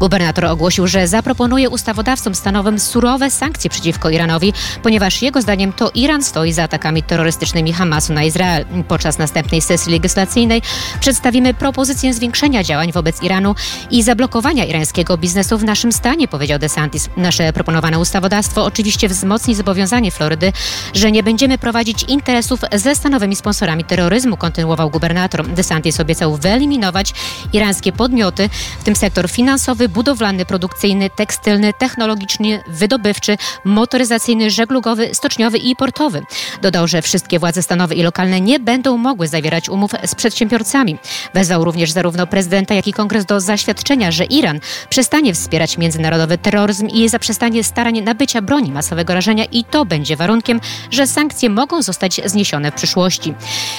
Gubernator 0.00 0.44
ogłosił, 0.44 0.86
że 0.86 1.08
zaproponuje 1.08 1.70
ustawodawcom 1.70 2.34
stanowym 2.34 2.78
surowe 2.78 3.30
sankcje 3.30 3.70
przeciwko 3.70 4.10
Iranowi, 4.10 4.52
ponieważ 4.82 5.22
jego 5.22 5.42
zdaniem 5.42 5.72
to 5.72 5.90
Iran 5.94 6.22
stoi 6.22 6.52
za 6.52 6.62
atakami 6.62 7.02
terrorystycznymi 7.02 7.72
Hamasu 7.72 8.12
na 8.12 8.24
Izrael. 8.24 8.64
Podczas 8.88 9.18
następnej 9.18 9.60
sesji 9.60 9.92
legislacyjnej 9.92 10.62
przedstawimy 11.00 11.54
propozycję 11.54 12.14
zwiększenia 12.14 12.64
działań 12.64 12.92
wobec 12.92 13.22
Iranu 13.22 13.54
i 13.90 14.02
zablokowania 14.02 14.64
irańskiego 14.64 15.18
biznesu 15.18 15.58
w 15.58 15.64
naszym 15.64 15.92
stanie, 15.92 16.28
powiedział 16.28 16.58
DeSantis. 16.58 17.08
Nasze 17.16 17.52
proponowane 17.52 17.98
ustawodawstwo 17.98 18.64
oczywiście 18.64 19.08
wzmocni 19.08 19.54
zobowiązanie 19.54 20.10
Florydy, 20.10 20.52
że 20.94 21.12
nie 21.12 21.22
będziemy 21.22 21.58
prowadzić 21.58 22.02
interesów 22.02 22.60
ze 22.72 22.94
stanowymi 22.94 23.36
sponsorami 23.36 23.84
terroryzmu, 23.84 24.36
kontynuował 24.36 24.65
kontynuował 24.66 24.90
gubernator. 24.90 25.46
DeSantis 25.46 26.00
obiecał 26.00 26.36
wyeliminować 26.36 27.14
irańskie 27.52 27.92
podmioty, 27.92 28.48
w 28.80 28.84
tym 28.84 28.96
sektor 28.96 29.30
finansowy, 29.30 29.88
budowlany, 29.88 30.44
produkcyjny, 30.44 31.10
tekstylny, 31.10 31.72
technologiczny, 31.72 32.62
wydobywczy, 32.68 33.36
motoryzacyjny, 33.64 34.50
żeglugowy, 34.50 35.14
stoczniowy 35.14 35.58
i 35.58 35.76
portowy. 35.76 36.22
Dodał, 36.62 36.88
że 36.88 37.02
wszystkie 37.02 37.38
władze 37.38 37.62
stanowe 37.62 37.94
i 37.94 38.02
lokalne 38.02 38.40
nie 38.40 38.60
będą 38.60 38.96
mogły 38.96 39.28
zawierać 39.28 39.68
umów 39.68 39.90
z 40.06 40.14
przedsiębiorcami. 40.14 40.98
Wezwał 41.34 41.64
również 41.64 41.90
zarówno 41.90 42.26
prezydenta, 42.26 42.74
jak 42.74 42.86
i 42.86 42.92
kongres 42.92 43.24
do 43.24 43.40
zaświadczenia, 43.40 44.10
że 44.10 44.24
Iran 44.24 44.60
przestanie 44.88 45.34
wspierać 45.34 45.78
międzynarodowy 45.78 46.38
terroryzm 46.38 46.86
i 46.86 47.08
zaprzestanie 47.08 47.64
starań 47.64 48.00
nabycia 48.00 48.42
broni 48.42 48.72
masowego 48.72 49.14
rażenia 49.14 49.44
i 49.44 49.64
to 49.64 49.84
będzie 49.84 50.16
warunkiem, 50.16 50.60
że 50.90 51.06
sankcje 51.06 51.50
mogą 51.50 51.82
zostać 51.82 52.20
zniesione 52.24 52.70
w 52.70 52.74
przyszłości. 52.74 53.34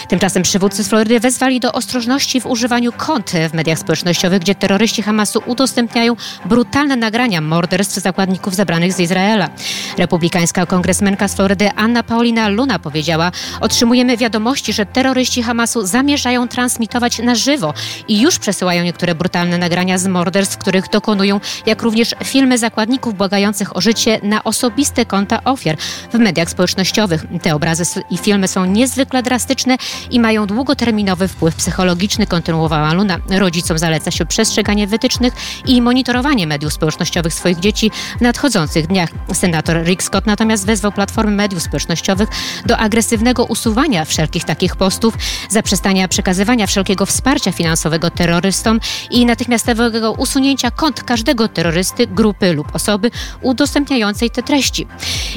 Tymczasem 0.10 0.44
przywódcy 0.44 0.77
z 0.84 0.88
Florydy 0.88 1.20
wezwali 1.20 1.60
do 1.60 1.72
ostrożności 1.72 2.42
w 2.42 2.46
używaniu 2.46 2.92
kont 2.92 3.32
w 3.50 3.54
mediach 3.54 3.80
społecznościowych, 3.80 4.40
gdzie 4.40 4.56
terroryści 4.56 5.02
Hamasu 5.02 5.42
udostępniają 5.46 6.16
brutalne 6.46 6.96
nagrania 6.96 7.42
morderstw 7.42 7.96
zakładników 7.96 8.56
zabranych 8.56 8.94
z 8.94 9.00
Izraela. 9.00 9.50
Republikańska 9.98 10.66
kongresmenka 10.66 11.28
z 11.28 11.36
Florydy 11.36 11.72
Anna 11.76 12.04
Paulina 12.04 12.48
Luna 12.50 12.80
powiedziała: 12.80 13.32
Otrzymujemy 13.62 14.18
wiadomości, 14.18 14.74
że 14.74 14.86
terroryści 14.86 15.44
Hamasu 15.44 15.86
zamierzają 15.86 16.48
transmitować 16.48 17.20
na 17.20 17.36
żywo 17.36 17.74
i 18.08 18.22
już 18.22 18.40
przesyłają 18.40 18.84
niektóre 18.84 19.16
brutalne 19.16 19.58
nagrania 19.58 19.98
z 19.98 20.08
morderstw, 20.08 20.58
których 20.58 20.90
dokonują, 20.90 21.40
jak 21.66 21.82
również 21.82 22.16
filmy 22.24 22.58
zakładników 22.58 23.18
błagających 23.18 23.78
o 23.78 23.82
życie 23.82 24.20
na 24.24 24.44
osobiste 24.44 25.06
konta 25.06 25.44
ofiar 25.44 25.78
w 26.14 26.20
mediach 26.20 26.50
społecznościowych. 26.50 27.26
Te 27.42 27.56
obrazy 27.56 27.84
i 28.12 28.18
filmy 28.18 28.48
są 28.48 28.66
niezwykle 28.66 29.24
drastyczne 29.24 29.78
i 30.12 30.20
mają 30.20 30.46
długo 30.46 30.67
długoterminowy 30.68 31.28
wpływ 31.28 31.56
psychologiczny, 31.56 32.28
kontynuowała 32.28 32.94
Luna. 32.94 33.18
Rodzicom 33.30 33.78
zaleca 33.78 34.12
się 34.12 34.26
przestrzeganie 34.26 34.88
wytycznych 34.88 35.34
i 35.66 35.82
monitorowanie 35.82 36.48
mediów 36.48 36.74
społecznościowych 36.74 37.34
swoich 37.34 37.60
dzieci 37.60 37.92
w 38.18 38.22
nadchodzących 38.22 38.88
dniach. 38.88 39.10
Senator 39.34 39.84
Rick 39.84 40.04
Scott 40.04 40.26
natomiast 40.26 40.66
wezwał 40.66 40.92
Platformy 40.92 41.32
Mediów 41.32 41.64
Społecznościowych 41.64 42.30
do 42.66 42.78
agresywnego 42.78 43.44
usuwania 43.44 44.06
wszelkich 44.06 44.44
takich 44.44 44.76
postów, 44.76 45.14
zaprzestania 45.50 46.08
przekazywania 46.08 46.68
wszelkiego 46.68 47.06
wsparcia 47.06 47.52
finansowego 47.52 48.10
terrorystom 48.12 48.80
i 49.12 49.26
natychmiastowego 49.26 50.12
usunięcia 50.12 50.72
kont 50.72 51.04
każdego 51.04 51.48
terrorysty, 51.48 52.08
grupy 52.08 52.54
lub 52.54 52.76
osoby 52.76 53.12
udostępniającej 53.42 54.30
te 54.32 54.44
treści. 54.44 54.88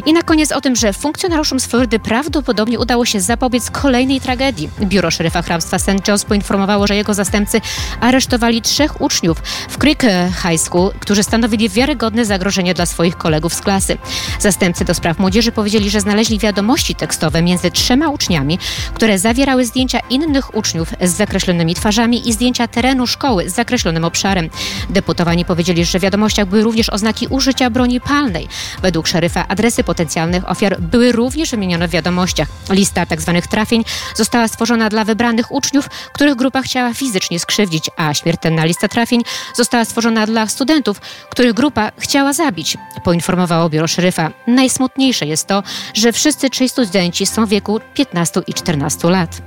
I 0.06 0.12
na 0.12 0.22
koniec 0.22 0.52
o 0.52 0.60
tym, 0.60 0.76
że 0.76 0.92
funkcjonariuszom 0.92 1.60
z 1.60 1.66
Florydy 1.66 1.98
prawdopodobnie 1.98 2.78
udało 2.78 3.04
się 3.04 3.20
zapobiec 3.20 3.70
kolejnej 3.70 4.20
tragedii. 4.20 4.70
Biuro 4.80 5.10
szeryfa 5.20 5.42
hrabstwa 5.42 5.78
St. 5.78 5.88
John's 5.88 6.24
poinformowało, 6.24 6.86
że 6.86 6.96
jego 6.96 7.14
zastępcy 7.14 7.60
aresztowali 8.00 8.62
trzech 8.62 9.00
uczniów 9.00 9.38
w 9.68 9.78
Creek 9.78 10.02
High 10.42 10.60
School, 10.60 10.92
którzy 11.00 11.22
stanowili 11.22 11.68
wiarygodne 11.68 12.24
zagrożenie 12.24 12.74
dla 12.74 12.86
swoich 12.86 13.16
kolegów 13.16 13.54
z 13.54 13.60
klasy. 13.60 13.98
Zastępcy 14.38 14.84
do 14.84 14.94
spraw 14.94 15.18
młodzieży 15.18 15.52
powiedzieli, 15.52 15.90
że 15.90 16.00
znaleźli 16.00 16.38
wiadomości 16.38 16.94
tekstowe 16.94 17.42
między 17.42 17.70
trzema 17.70 18.08
uczniami, 18.08 18.58
które 18.94 19.18
zawierały 19.18 19.66
zdjęcia 19.66 19.98
innych 20.10 20.54
uczniów 20.54 20.88
z 21.02 21.10
zakreślonymi 21.10 21.74
twarzami 21.74 22.28
i 22.28 22.32
zdjęcia 22.32 22.68
terenu 22.68 23.06
szkoły 23.06 23.50
z 23.50 23.54
zakreślonym 23.54 24.04
obszarem. 24.04 24.50
Deputowani 24.90 25.44
powiedzieli, 25.44 25.84
że 25.84 25.98
w 25.98 26.02
wiadomościach 26.02 26.46
były 26.46 26.62
również 26.62 26.90
oznaki 26.90 27.26
użycia 27.26 27.70
broni 27.70 28.00
palnej. 28.00 28.48
Według 28.82 29.06
szeryfa 29.06 29.48
adresy 29.48 29.84
potencjalnych 29.84 30.50
ofiar 30.50 30.80
były 30.80 31.12
również 31.12 31.50
wymienione 31.50 31.88
w 31.88 31.90
wiadomościach. 31.90 32.48
Lista 32.70 33.06
tzw. 33.06 33.32
Tak 33.34 33.46
trafień 33.46 33.84
została 34.16 34.48
stworzona 34.48 34.88
dla 34.88 35.04
wybranych 35.10 35.52
uczniów, 35.52 35.88
których 36.12 36.34
grupa 36.34 36.62
chciała 36.62 36.94
fizycznie 36.94 37.38
skrzywdzić, 37.38 37.90
a 37.96 38.14
śmiertelna 38.14 38.64
lista 38.64 38.88
trafień 38.88 39.22
została 39.54 39.84
stworzona 39.84 40.26
dla 40.26 40.46
studentów, 40.46 41.00
których 41.30 41.52
grupa 41.52 41.92
chciała 41.98 42.32
zabić, 42.32 42.76
poinformowało 43.04 43.68
biuro 43.68 43.88
szeryfa. 43.88 44.30
Najsmutniejsze 44.46 45.26
jest 45.26 45.46
to, 45.46 45.62
że 45.94 46.12
wszyscy 46.12 46.50
trzej 46.50 46.68
studenci 46.68 47.26
są 47.26 47.46
w 47.46 47.48
wieku 47.48 47.80
15 47.94 48.40
i 48.46 48.54
14 48.54 49.10
lat. 49.10 49.42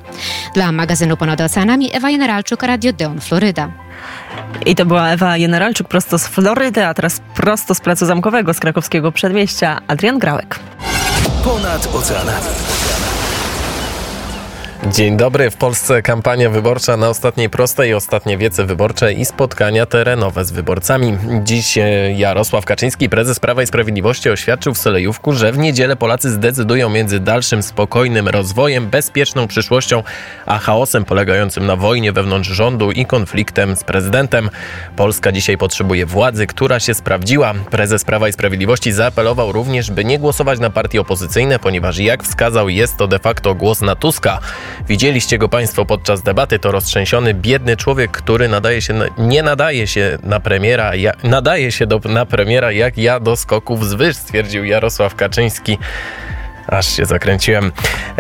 Dla 0.54 0.72
magazynu 0.72 1.18
Ponad 1.18 1.42
Oceanami 1.42 1.96
Ewa 1.96 2.12
Generalczuk, 2.12 2.64
Radio 2.64 2.94
Deon, 2.94 3.22
Floryda. 3.22 3.72
I 4.66 4.76
to 4.76 4.86
była 4.86 5.10
Ewa 5.10 5.40
Generalczuk 5.40 5.88
prosto 5.88 6.20
z 6.20 6.28
Florydy, 6.28 6.86
a 6.86 6.94
teraz 6.94 7.22
prosto 7.36 7.76
z 7.76 7.80
Placu 7.80 8.06
Zamkowego, 8.06 8.54
z 8.54 8.60
krakowskiego 8.60 9.12
przedmieścia, 9.12 9.82
Adrian 9.88 10.20
Grałek. 10.20 10.60
Ponad 11.44 11.96
oceanami. 11.96 12.48
Dzień 14.92 15.18
dobry. 15.18 15.50
W 15.50 15.58
Polsce 15.58 16.02
kampania 16.02 16.50
wyborcza 16.50 16.98
na 16.98 17.10
ostatniej 17.10 17.50
prostej, 17.50 17.94
ostatnie 17.94 18.38
wiece 18.38 18.66
wyborcze 18.66 19.14
i 19.14 19.26
spotkania 19.26 19.86
terenowe 19.86 20.46
z 20.46 20.52
wyborcami. 20.52 21.18
Dziś 21.44 21.78
e, 21.78 22.12
Jarosław 22.12 22.66
Kaczyński, 22.66 23.10
prezes 23.10 23.40
Prawa 23.40 23.64
i 23.64 23.68
Sprawiedliwości, 23.68 24.30
oświadczył 24.30 24.74
w 24.74 24.78
Solejówku, 24.78 25.34
że 25.34 25.52
w 25.52 25.58
niedzielę 25.58 25.96
Polacy 25.96 26.30
zdecydują 26.30 26.90
między 26.90 27.20
dalszym 27.20 27.64
spokojnym 27.64 28.28
rozwojem, 28.28 28.88
bezpieczną 28.88 29.48
przyszłością, 29.48 30.04
a 30.46 30.60
chaosem 30.60 31.06
polegającym 31.06 31.66
na 31.66 31.76
wojnie 31.76 32.12
wewnątrz 32.12 32.50
rządu 32.50 32.92
i 32.92 33.06
konfliktem 33.06 33.76
z 33.76 33.84
prezydentem. 33.84 34.50
Polska 34.96 35.32
dzisiaj 35.32 35.58
potrzebuje 35.58 36.06
władzy, 36.06 36.48
która 36.48 36.80
się 36.80 36.94
sprawdziła. 36.94 37.54
Prezes 37.72 38.04
Prawa 38.04 38.28
i 38.28 38.34
Sprawiedliwości 38.34 38.92
zaapelował 38.92 39.52
również, 39.52 39.92
by 39.92 40.06
nie 40.06 40.20
głosować 40.20 40.60
na 40.60 40.70
partie 40.70 41.02
opozycyjne, 41.02 41.60
ponieważ 41.60 41.98
jak 41.98 42.24
wskazał, 42.24 42.70
jest 42.70 42.98
to 42.98 43.08
de 43.08 43.20
facto 43.20 43.56
głos 43.56 43.82
na 43.82 43.96
Tuska. 43.96 44.40
Widzieliście 44.88 45.38
go 45.38 45.50
Państwo 45.50 45.86
podczas 45.86 46.24
debaty. 46.24 46.60
To 46.60 46.72
roztrzęsiony, 46.72 47.34
biedny 47.34 47.78
człowiek, 47.78 48.12
który 48.12 48.48
nadaje 48.48 48.82
się 48.82 48.94
na, 48.94 49.06
nie 49.18 49.44
nadaje 49.44 49.88
się 49.88 50.18
na 50.24 50.40
premiera, 50.40 50.96
ja, 50.96 51.12
nadaje 51.24 51.72
się 51.72 51.88
do, 51.88 52.00
na 52.06 52.26
premiera 52.26 52.72
jak 52.72 52.98
ja 52.98 53.20
do 53.20 53.36
skoków 53.36 53.88
z 53.90 53.94
wyż, 53.94 54.16
stwierdził 54.16 54.66
Jarosław 54.66 55.16
Kaczyński. 55.16 55.78
Aż 56.68 56.96
się 56.96 57.06
zakręciłem. 57.06 57.72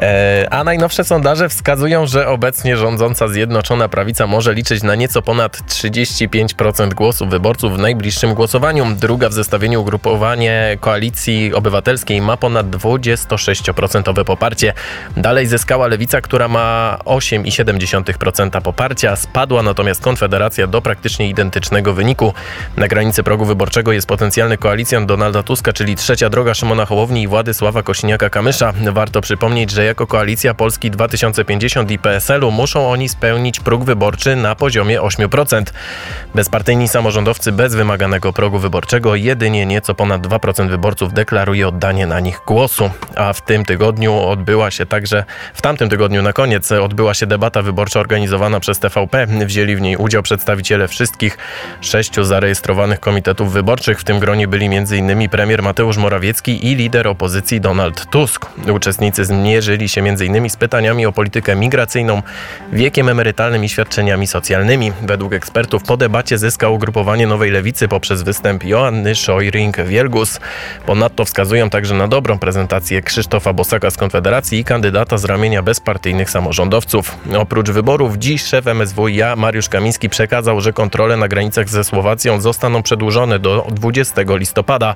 E, 0.01 0.47
a 0.51 0.63
najnowsze 0.63 1.03
sondaże 1.03 1.49
wskazują, 1.49 2.07
że 2.07 2.27
obecnie 2.27 2.77
rządząca 2.77 3.27
Zjednoczona 3.27 3.89
Prawica 3.89 4.27
może 4.27 4.53
liczyć 4.53 4.83
na 4.83 4.95
nieco 4.95 5.21
ponad 5.21 5.57
35% 5.57 6.93
głosów 6.93 7.29
wyborców 7.29 7.75
w 7.75 7.79
najbliższym 7.79 8.33
głosowaniu. 8.33 8.85
Druga 8.99 9.29
w 9.29 9.33
zestawieniu 9.33 9.81
ugrupowanie 9.81 10.77
Koalicji 10.79 11.53
Obywatelskiej 11.53 12.21
ma 12.21 12.37
ponad 12.37 12.67
26% 12.67 14.23
poparcie. 14.23 14.73
Dalej 15.17 15.47
zyskała 15.47 15.87
Lewica, 15.87 16.21
która 16.21 16.47
ma 16.47 16.97
8,7% 17.05 18.61
poparcia. 18.61 19.15
Spadła 19.15 19.63
natomiast 19.63 20.01
Konfederacja 20.01 20.67
do 20.67 20.81
praktycznie 20.81 21.29
identycznego 21.29 21.93
wyniku. 21.93 22.33
Na 22.77 22.87
granicy 22.87 23.23
progu 23.23 23.45
wyborczego 23.45 23.91
jest 23.91 24.07
potencjalny 24.07 24.57
koalicjant 24.57 25.07
Donalda 25.07 25.43
Tuska, 25.43 25.73
czyli 25.73 25.95
trzecia 25.95 26.29
droga 26.29 26.53
Szymona 26.53 26.85
Hołowni 26.85 27.21
i 27.21 27.27
Władysława 27.27 27.83
Kosiniaka-Kamysza. 28.33 28.93
Warto 28.93 29.21
przypomnieć, 29.21 29.71
że 29.71 29.85
jako 29.85 30.07
koalicja 30.07 30.53
Polski 30.53 30.91
2050 30.91 31.91
i 31.91 31.99
PSL-u 31.99 32.51
muszą 32.51 32.91
oni 32.91 33.09
spełnić 33.09 33.59
próg 33.59 33.83
wyborczy 33.83 34.35
na 34.35 34.55
poziomie 34.55 35.01
8%. 35.01 35.63
Bezpartyjni 36.35 36.87
samorządowcy 36.87 37.51
bez 37.51 37.75
wymaganego 37.75 38.33
progu 38.33 38.59
wyborczego 38.59 39.15
jedynie 39.15 39.65
nieco 39.65 39.95
ponad 39.95 40.27
2% 40.27 40.69
wyborców 40.69 41.13
deklaruje 41.13 41.67
oddanie 41.67 42.07
na 42.07 42.19
nich 42.19 42.39
głosu. 42.47 42.89
A 43.15 43.33
w 43.33 43.41
tym 43.41 43.65
tygodniu 43.65 44.19
odbyła 44.19 44.71
się 44.71 44.85
także, 44.85 45.23
w 45.53 45.61
tamtym 45.61 45.89
tygodniu 45.89 46.21
na 46.21 46.33
koniec 46.33 46.71
odbyła 46.71 47.13
się 47.13 47.25
debata 47.25 47.61
wyborcza 47.61 47.99
organizowana 47.99 48.59
przez 48.59 48.79
TVP. 48.79 49.27
Wzięli 49.27 49.75
w 49.75 49.81
niej 49.81 49.97
udział 49.97 50.23
przedstawiciele 50.23 50.87
wszystkich 50.87 51.37
sześciu 51.81 52.23
zarejestrowanych 52.23 52.99
komitetów 52.99 53.53
wyborczych. 53.53 53.99
W 53.99 54.03
tym 54.03 54.19
gronie 54.19 54.47
byli 54.47 54.65
m.in. 54.65 55.29
premier 55.29 55.63
Mateusz 55.63 55.97
Morawiecki 55.97 56.71
i 56.71 56.75
lider 56.75 57.07
opozycji 57.07 57.61
Donald 57.61 58.05
Tusk. 58.09 58.22
Uczestnicy 58.71 59.25
zmierzyli 59.25 59.89
się 59.89 60.01
m.in. 60.01 60.49
z 60.49 60.55
pytaniami 60.55 61.05
o 61.05 61.11
politykę 61.11 61.55
migracyjną, 61.55 62.21
wiekiem 62.73 63.09
emerytalnym 63.09 63.63
i 63.63 63.69
świadczeniami 63.69 64.27
socjalnymi. 64.27 64.91
Według 65.01 65.33
ekspertów 65.33 65.83
po 65.83 65.97
debacie 65.97 66.37
zyskał 66.37 66.75
ugrupowanie 66.75 67.27
Nowej 67.27 67.51
Lewicy 67.51 67.87
poprzez 67.87 68.23
występ 68.23 68.63
Joanny 68.63 69.15
Szojring-Wielgus. 69.15 70.39
Ponadto 70.85 71.25
wskazują 71.25 71.69
także 71.69 71.95
na 71.95 72.07
dobrą 72.07 72.39
prezentację 72.39 73.01
Krzysztofa 73.01 73.53
Bosaka 73.53 73.91
z 73.91 73.97
Konfederacji 73.97 74.59
i 74.59 74.63
kandydata 74.63 75.17
z 75.17 75.25
ramienia 75.25 75.61
bezpartyjnych 75.61 76.29
samorządowców. 76.29 77.17
Oprócz 77.37 77.69
wyborów 77.69 78.17
dziś 78.17 78.43
szef 78.43 78.67
MSWiA 78.67 79.35
Mariusz 79.35 79.69
Kamiński 79.69 80.09
przekazał, 80.09 80.61
że 80.61 80.73
kontrole 80.73 81.17
na 81.17 81.27
granicach 81.27 81.69
ze 81.69 81.83
Słowacją 81.83 82.41
zostaną 82.41 82.83
przedłużone 82.83 83.39
do 83.39 83.67
20 83.71 84.21
listopada. 84.27 84.95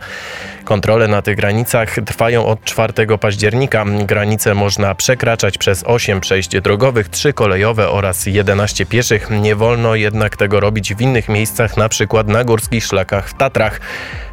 Kontrole 0.64 1.08
na 1.08 1.22
tych 1.22 1.36
granicach 1.36 1.96
trwają 2.06 2.46
od 2.46 2.64
4 2.64 3.17
października. 3.18 3.86
Granice 4.06 4.54
można 4.54 4.96
przekraczać 4.96 5.58
przez 5.58 5.84
8 5.86 6.22
przejść 6.22 6.62
drogowych, 6.62 7.10
3 7.10 7.34
kolejowe 7.34 7.90
oraz 7.90 8.26
11 8.26 8.86
pieszych. 8.86 9.30
Nie 9.30 9.56
wolno 9.56 9.96
jednak 9.96 10.38
tego 10.38 10.60
robić 10.60 10.96
w 10.96 11.02
innych 11.02 11.30
miejscach, 11.30 11.78
na 11.78 11.90
przykład 11.90 12.28
na 12.28 12.44
górskich 12.44 12.84
szlakach 12.84 13.30
w 13.30 13.34
Tatrach. 13.34 13.80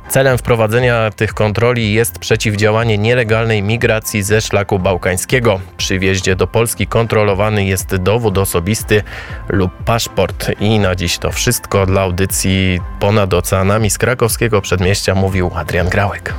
Celem 0.09 0.39
wprowadzenia 0.39 1.11
tych 1.11 1.35
kontroli 1.35 1.93
jest 1.93 2.19
przeciwdziałanie 2.19 2.99
nielegalnej 2.99 3.63
migracji 3.63 4.23
ze 4.23 4.41
szlaku 4.41 4.79
bałkańskiego. 4.79 5.61
Przy 5.77 5.99
wjeździe 5.99 6.37
do 6.37 6.47
Polski 6.47 6.87
kontrolowany 6.87 7.65
jest 7.65 7.97
dowód 7.97 8.39
osobisty 8.39 9.03
lub 9.49 9.73
paszport. 9.85 10.51
I 10.61 10.79
na 10.79 10.95
dziś 10.95 11.19
to 11.19 11.33
wszystko 11.33 11.87
dla 11.87 12.01
audycji 12.01 12.81
Ponad 13.01 13.35
Oceanami 13.35 13.91
z 13.91 13.99
krakowskiego 13.99 14.61
przedmieścia 14.61 15.15
mówił 15.15 15.51
Adrian 15.55 15.89
Grałek. 15.89 16.35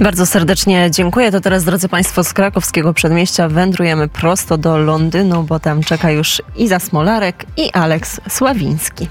Bardzo 0.00 0.26
serdecznie 0.26 0.90
dziękuję. 0.90 1.32
To 1.32 1.40
teraz, 1.40 1.64
drodzy 1.64 1.88
Państwo, 1.88 2.24
z 2.24 2.32
krakowskiego 2.32 2.94
przedmieścia 2.94 3.48
wędrujemy 3.48 4.08
prosto 4.08 4.58
do 4.58 4.78
Londynu, 4.78 5.42
bo 5.42 5.60
tam 5.60 5.82
czeka 5.82 6.10
już 6.10 6.42
Iza 6.56 6.78
Smolarek 6.78 7.46
i 7.56 7.72
Aleks 7.72 8.20
Sławiński. 8.28 9.08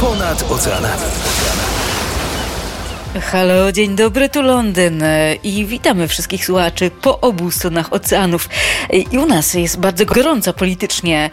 Ponad 0.00 0.44
oceanami. 0.50 1.02
Halo, 3.18 3.72
dzień 3.72 3.96
dobry, 3.96 4.28
tu 4.28 4.42
Londyn 4.42 5.04
i 5.42 5.66
witamy 5.66 6.08
wszystkich 6.08 6.44
słuchaczy 6.44 6.90
po 7.02 7.20
obu 7.20 7.50
stronach 7.50 7.92
oceanów. 7.92 8.48
I 8.92 9.18
u 9.18 9.26
nas 9.26 9.54
jest 9.54 9.80
bardzo 9.80 10.06
gorąco 10.06 10.52
politycznie. 10.52 11.30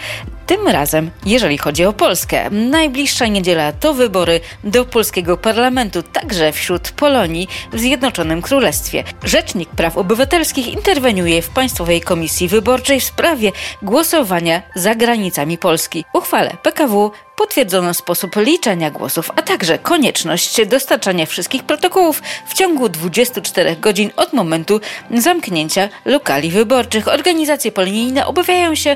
Tym 0.47 0.67
razem, 0.67 1.11
jeżeli 1.25 1.57
chodzi 1.57 1.85
o 1.85 1.93
Polskę, 1.93 2.49
najbliższa 2.49 3.27
niedziela 3.27 3.71
to 3.71 3.93
wybory 3.93 4.39
do 4.63 4.85
polskiego 4.85 5.37
parlamentu, 5.37 6.03
także 6.03 6.51
wśród 6.51 6.91
Polonii 6.91 7.47
w 7.73 7.79
Zjednoczonym 7.79 8.41
Królestwie. 8.41 9.03
Rzecznik 9.23 9.69
Praw 9.69 9.97
Obywatelskich 9.97 10.67
interweniuje 10.67 11.41
w 11.41 11.49
Państwowej 11.49 12.01
Komisji 12.01 12.47
Wyborczej 12.47 12.99
w 12.99 13.03
sprawie 13.03 13.51
głosowania 13.81 14.61
za 14.75 14.95
granicami 14.95 15.57
Polski. 15.57 16.05
Uchwale 16.13 16.57
PKW 16.63 17.11
potwierdzono 17.37 17.93
sposób 17.93 18.35
liczenia 18.35 18.91
głosów, 18.91 19.31
a 19.35 19.41
także 19.41 19.77
konieczność 19.77 20.65
dostarczania 20.65 21.25
wszystkich 21.25 21.63
protokołów 21.63 22.21
w 22.47 22.53
ciągu 22.53 22.89
24 22.89 23.75
godzin 23.75 24.11
od 24.15 24.33
momentu 24.33 24.79
zamknięcia 25.11 25.89
lokali 26.05 26.51
wyborczych. 26.51 27.07
Organizacje 27.07 27.71
polonijne 27.71 28.25
obawiają 28.25 28.75
się, 28.75 28.95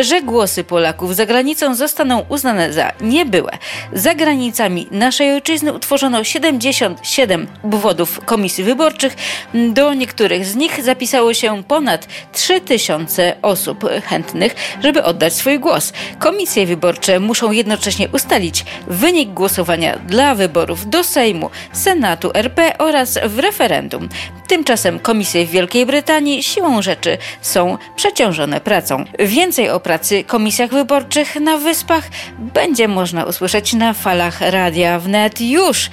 że 0.00 0.22
głosy 0.22 0.64
Polaków 0.64 0.85
za 1.10 1.26
granicą 1.26 1.74
zostaną 1.74 2.24
uznane 2.28 2.72
za 2.72 2.92
niebyłe. 3.00 3.52
Za 3.92 4.14
granicami 4.14 4.86
naszej 4.90 5.32
ojczyzny 5.32 5.72
utworzono 5.72 6.24
77 6.24 7.46
obwodów 7.62 8.20
komisji 8.24 8.64
wyborczych. 8.64 9.16
Do 9.54 9.94
niektórych 9.94 10.46
z 10.46 10.56
nich 10.56 10.82
zapisało 10.82 11.34
się 11.34 11.62
ponad 11.62 12.08
3000 12.32 13.36
osób 13.42 13.84
chętnych, 14.04 14.54
żeby 14.82 15.02
oddać 15.02 15.34
swój 15.34 15.58
głos. 15.58 15.92
Komisje 16.18 16.66
wyborcze 16.66 17.20
muszą 17.20 17.52
jednocześnie 17.52 18.08
ustalić 18.08 18.64
wynik 18.86 19.30
głosowania 19.30 19.98
dla 19.98 20.34
wyborów 20.34 20.90
do 20.90 21.04
Sejmu, 21.04 21.50
Senatu 21.72 22.30
RP 22.34 22.78
oraz 22.78 23.18
w 23.26 23.38
referendum. 23.38 24.08
Tymczasem 24.48 24.98
komisje 24.98 25.46
w 25.46 25.50
Wielkiej 25.50 25.86
Brytanii 25.86 26.42
siłą 26.42 26.82
rzeczy 26.82 27.18
są 27.40 27.78
przeciążone 27.96 28.60
pracą. 28.60 29.04
Więcej 29.18 29.70
o 29.70 29.80
pracy 29.80 30.24
komisjach 30.24 30.70
wyborczych 30.76 31.36
na 31.36 31.58
Wyspach 31.58 32.08
będzie 32.38 32.88
można 32.88 33.24
usłyszeć 33.24 33.72
na 33.72 33.92
falach 33.92 34.40
radia 34.40 34.98
wnet 34.98 35.40
już 35.40 35.90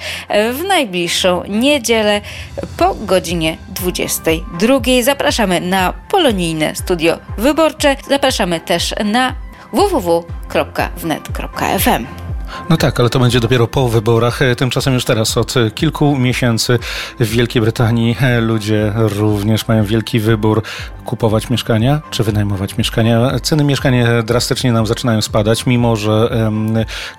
w 0.52 0.62
najbliższą 0.68 1.42
niedzielę 1.48 2.20
po 2.76 2.94
godzinie 2.94 3.56
22. 3.68 4.80
Zapraszamy 5.02 5.60
na 5.60 5.92
polonijne 6.10 6.76
studio 6.76 7.18
wyborcze. 7.38 7.96
Zapraszamy 8.08 8.60
też 8.60 8.94
na 9.04 9.34
www.wnet.fm. 9.72 10.24
No 12.70 12.76
tak, 12.76 13.00
ale 13.00 13.10
to 13.10 13.18
będzie 13.18 13.40
dopiero 13.40 13.66
po 13.66 13.88
wyborach. 13.88 14.40
Tymczasem 14.56 14.94
już 14.94 15.04
teraz 15.04 15.36
od 15.38 15.54
kilku 15.74 16.18
miesięcy 16.18 16.78
w 17.20 17.28
Wielkiej 17.28 17.62
Brytanii 17.62 18.16
ludzie 18.40 18.92
również 18.94 19.68
mają 19.68 19.84
wielki 19.84 20.20
wybór 20.20 20.62
kupować 21.04 21.50
mieszkania 21.50 22.00
czy 22.10 22.24
wynajmować 22.24 22.78
mieszkania. 22.78 23.40
Ceny 23.42 23.64
mieszkań 23.64 23.94
drastycznie 24.24 24.72
nam 24.72 24.86
zaczynają 24.86 25.22
spadać, 25.22 25.66
mimo 25.66 25.96
że 25.96 26.30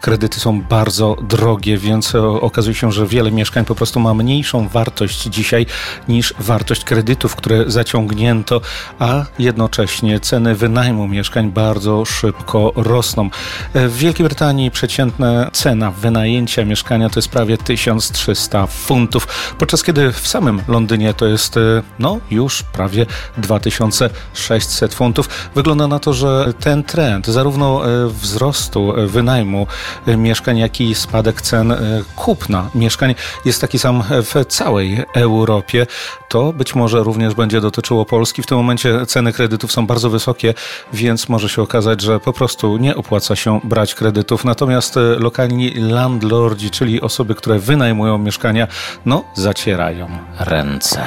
kredyty 0.02 0.40
są 0.40 0.62
bardzo 0.62 1.16
drogie, 1.22 1.78
więc 1.78 2.16
okazuje 2.42 2.76
się, 2.76 2.92
że 2.92 3.08
wiele 3.08 3.32
mieszkań 3.32 3.66
po 3.66 3.76
prostu 3.76 4.00
ma 4.00 4.14
mniejszą 4.14 4.68
wartość 4.68 5.24
dzisiaj 5.24 5.66
niż 6.08 6.34
wartość 6.40 6.84
kredytów, 6.84 7.36
które 7.36 7.64
zaciągnięto, 7.68 8.62
a 9.00 9.26
jednocześnie 9.40 10.20
ceny 10.20 10.56
wynajmu 10.56 11.08
mieszkań 11.08 11.52
bardzo 11.52 12.06
szybko 12.06 12.72
rosną. 12.76 13.30
W 13.74 13.98
Wielkiej 13.98 14.26
Brytanii 14.26 14.72
przeciętna 14.72 15.25
cena 15.52 15.92
wynajęcia 15.92 16.66
mieszkania 16.66 17.10
to 17.10 17.20
jest 17.20 17.30
prawie 17.30 17.58
1300 17.58 18.68
funtów, 18.68 19.28
podczas 19.58 19.84
kiedy 19.84 20.12
w 20.12 20.28
samym 20.28 20.62
Londynie 20.68 21.14
to 21.14 21.26
jest 21.26 21.56
no 22.00 22.20
już 22.32 22.64
prawie 22.64 23.06
2000 23.38 23.86
2600 23.86 24.94
funtów. 24.94 25.30
Wygląda 25.56 25.88
na 25.88 26.00
to, 26.00 26.14
że 26.14 26.54
ten 26.60 26.84
trend 26.84 27.28
zarówno 27.28 27.86
e, 27.86 28.08
wzrostu 28.08 28.98
e, 28.98 29.08
wynajmu 29.08 29.68
e, 30.08 30.18
mieszkań, 30.18 30.58
jak 30.58 30.82
i 30.82 30.96
spadek 30.96 31.42
cen 31.42 31.74
kupna 32.16 32.70
mieszkań 32.76 33.16
jest 33.46 33.62
taki 33.62 33.80
sam 33.80 34.04
w 34.24 34.46
całej 34.46 35.04
Europie. 35.14 35.88
To 36.30 36.54
być 36.54 36.76
może 36.76 37.04
również 37.04 37.34
będzie 37.34 37.62
dotyczyło 37.62 38.06
Polski. 38.06 38.42
W 38.42 38.46
tym 38.46 38.58
momencie 38.58 39.06
ceny 39.06 39.34
kredytów 39.34 39.72
są 39.72 39.88
bardzo 39.88 40.10
wysokie, 40.10 40.54
więc 40.94 41.30
może 41.30 41.50
się 41.50 41.62
okazać, 41.62 42.02
że 42.02 42.20
po 42.20 42.34
prostu 42.34 42.78
nie 42.78 42.96
opłaca 42.96 43.36
się 43.36 43.60
brać 43.64 43.96
kredytów. 43.96 44.46
Natomiast 44.46 44.96
lokalni 45.20 45.74
landlordzi, 45.74 46.70
czyli 46.70 47.02
osoby, 47.02 47.36
które 47.36 47.60
wynajmują 47.60 48.18
mieszkania, 48.18 48.68
no 49.06 49.24
zacierają 49.34 50.08
ręce. 50.40 51.02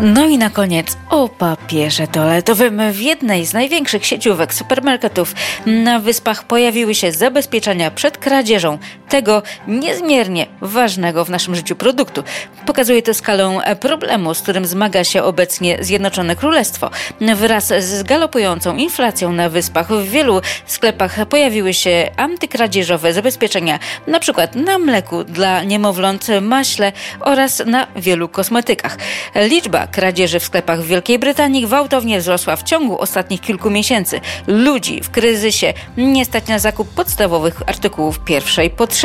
No 0.00 0.26
i 0.26 0.38
na 0.38 0.50
koniec 0.50 0.96
o 1.10 1.28
papierze 1.28 2.06
toaletowym. 2.06 2.92
W 2.92 3.00
jednej 3.00 3.46
z 3.46 3.52
największych 3.52 4.06
sieciówek 4.06 4.54
supermarketów 4.54 5.34
na 5.66 6.00
wyspach 6.00 6.46
pojawiły 6.46 6.94
się 6.94 7.12
zabezpieczenia 7.12 7.90
przed 7.90 8.18
kradzieżą 8.18 8.78
tego 9.14 9.42
niezmiernie 9.68 10.46
ważnego 10.60 11.24
w 11.24 11.30
naszym 11.30 11.54
życiu 11.54 11.76
produktu. 11.76 12.22
Pokazuje 12.66 13.02
to 13.02 13.14
skalę 13.14 13.60
problemu, 13.80 14.34
z 14.34 14.42
którym 14.42 14.66
zmaga 14.66 15.04
się 15.04 15.22
obecnie 15.22 15.78
Zjednoczone 15.80 16.36
Królestwo. 16.36 16.90
Wraz 17.36 17.66
z 17.66 18.02
galopującą 18.02 18.76
inflacją 18.76 19.32
na 19.32 19.48
wyspach 19.48 19.92
w 19.92 20.08
wielu 20.08 20.40
sklepach 20.66 21.26
pojawiły 21.26 21.74
się 21.74 22.10
antykradzieżowe 22.16 23.12
zabezpieczenia, 23.12 23.78
na 24.06 24.20
przykład 24.20 24.54
na 24.54 24.78
mleku 24.78 25.24
dla 25.24 25.62
niemowląt, 25.62 26.26
maśle 26.40 26.92
oraz 27.20 27.62
na 27.66 27.86
wielu 27.96 28.28
kosmetykach. 28.28 28.98
Liczba 29.34 29.86
kradzieży 29.86 30.40
w 30.40 30.44
sklepach 30.44 30.80
w 30.80 30.86
Wielkiej 30.86 31.18
Brytanii 31.18 31.62
gwałtownie 31.62 32.18
wzrosła 32.18 32.56
w 32.56 32.62
ciągu 32.62 32.98
ostatnich 32.98 33.40
kilku 33.40 33.70
miesięcy. 33.70 34.20
Ludzi 34.46 35.00
w 35.00 35.10
kryzysie 35.10 35.72
nie 35.96 36.24
stać 36.24 36.46
na 36.46 36.58
zakup 36.58 36.88
podstawowych 36.88 37.62
artykułów 37.66 38.18
pierwszej 38.18 38.70
potrzeby. 38.70 39.03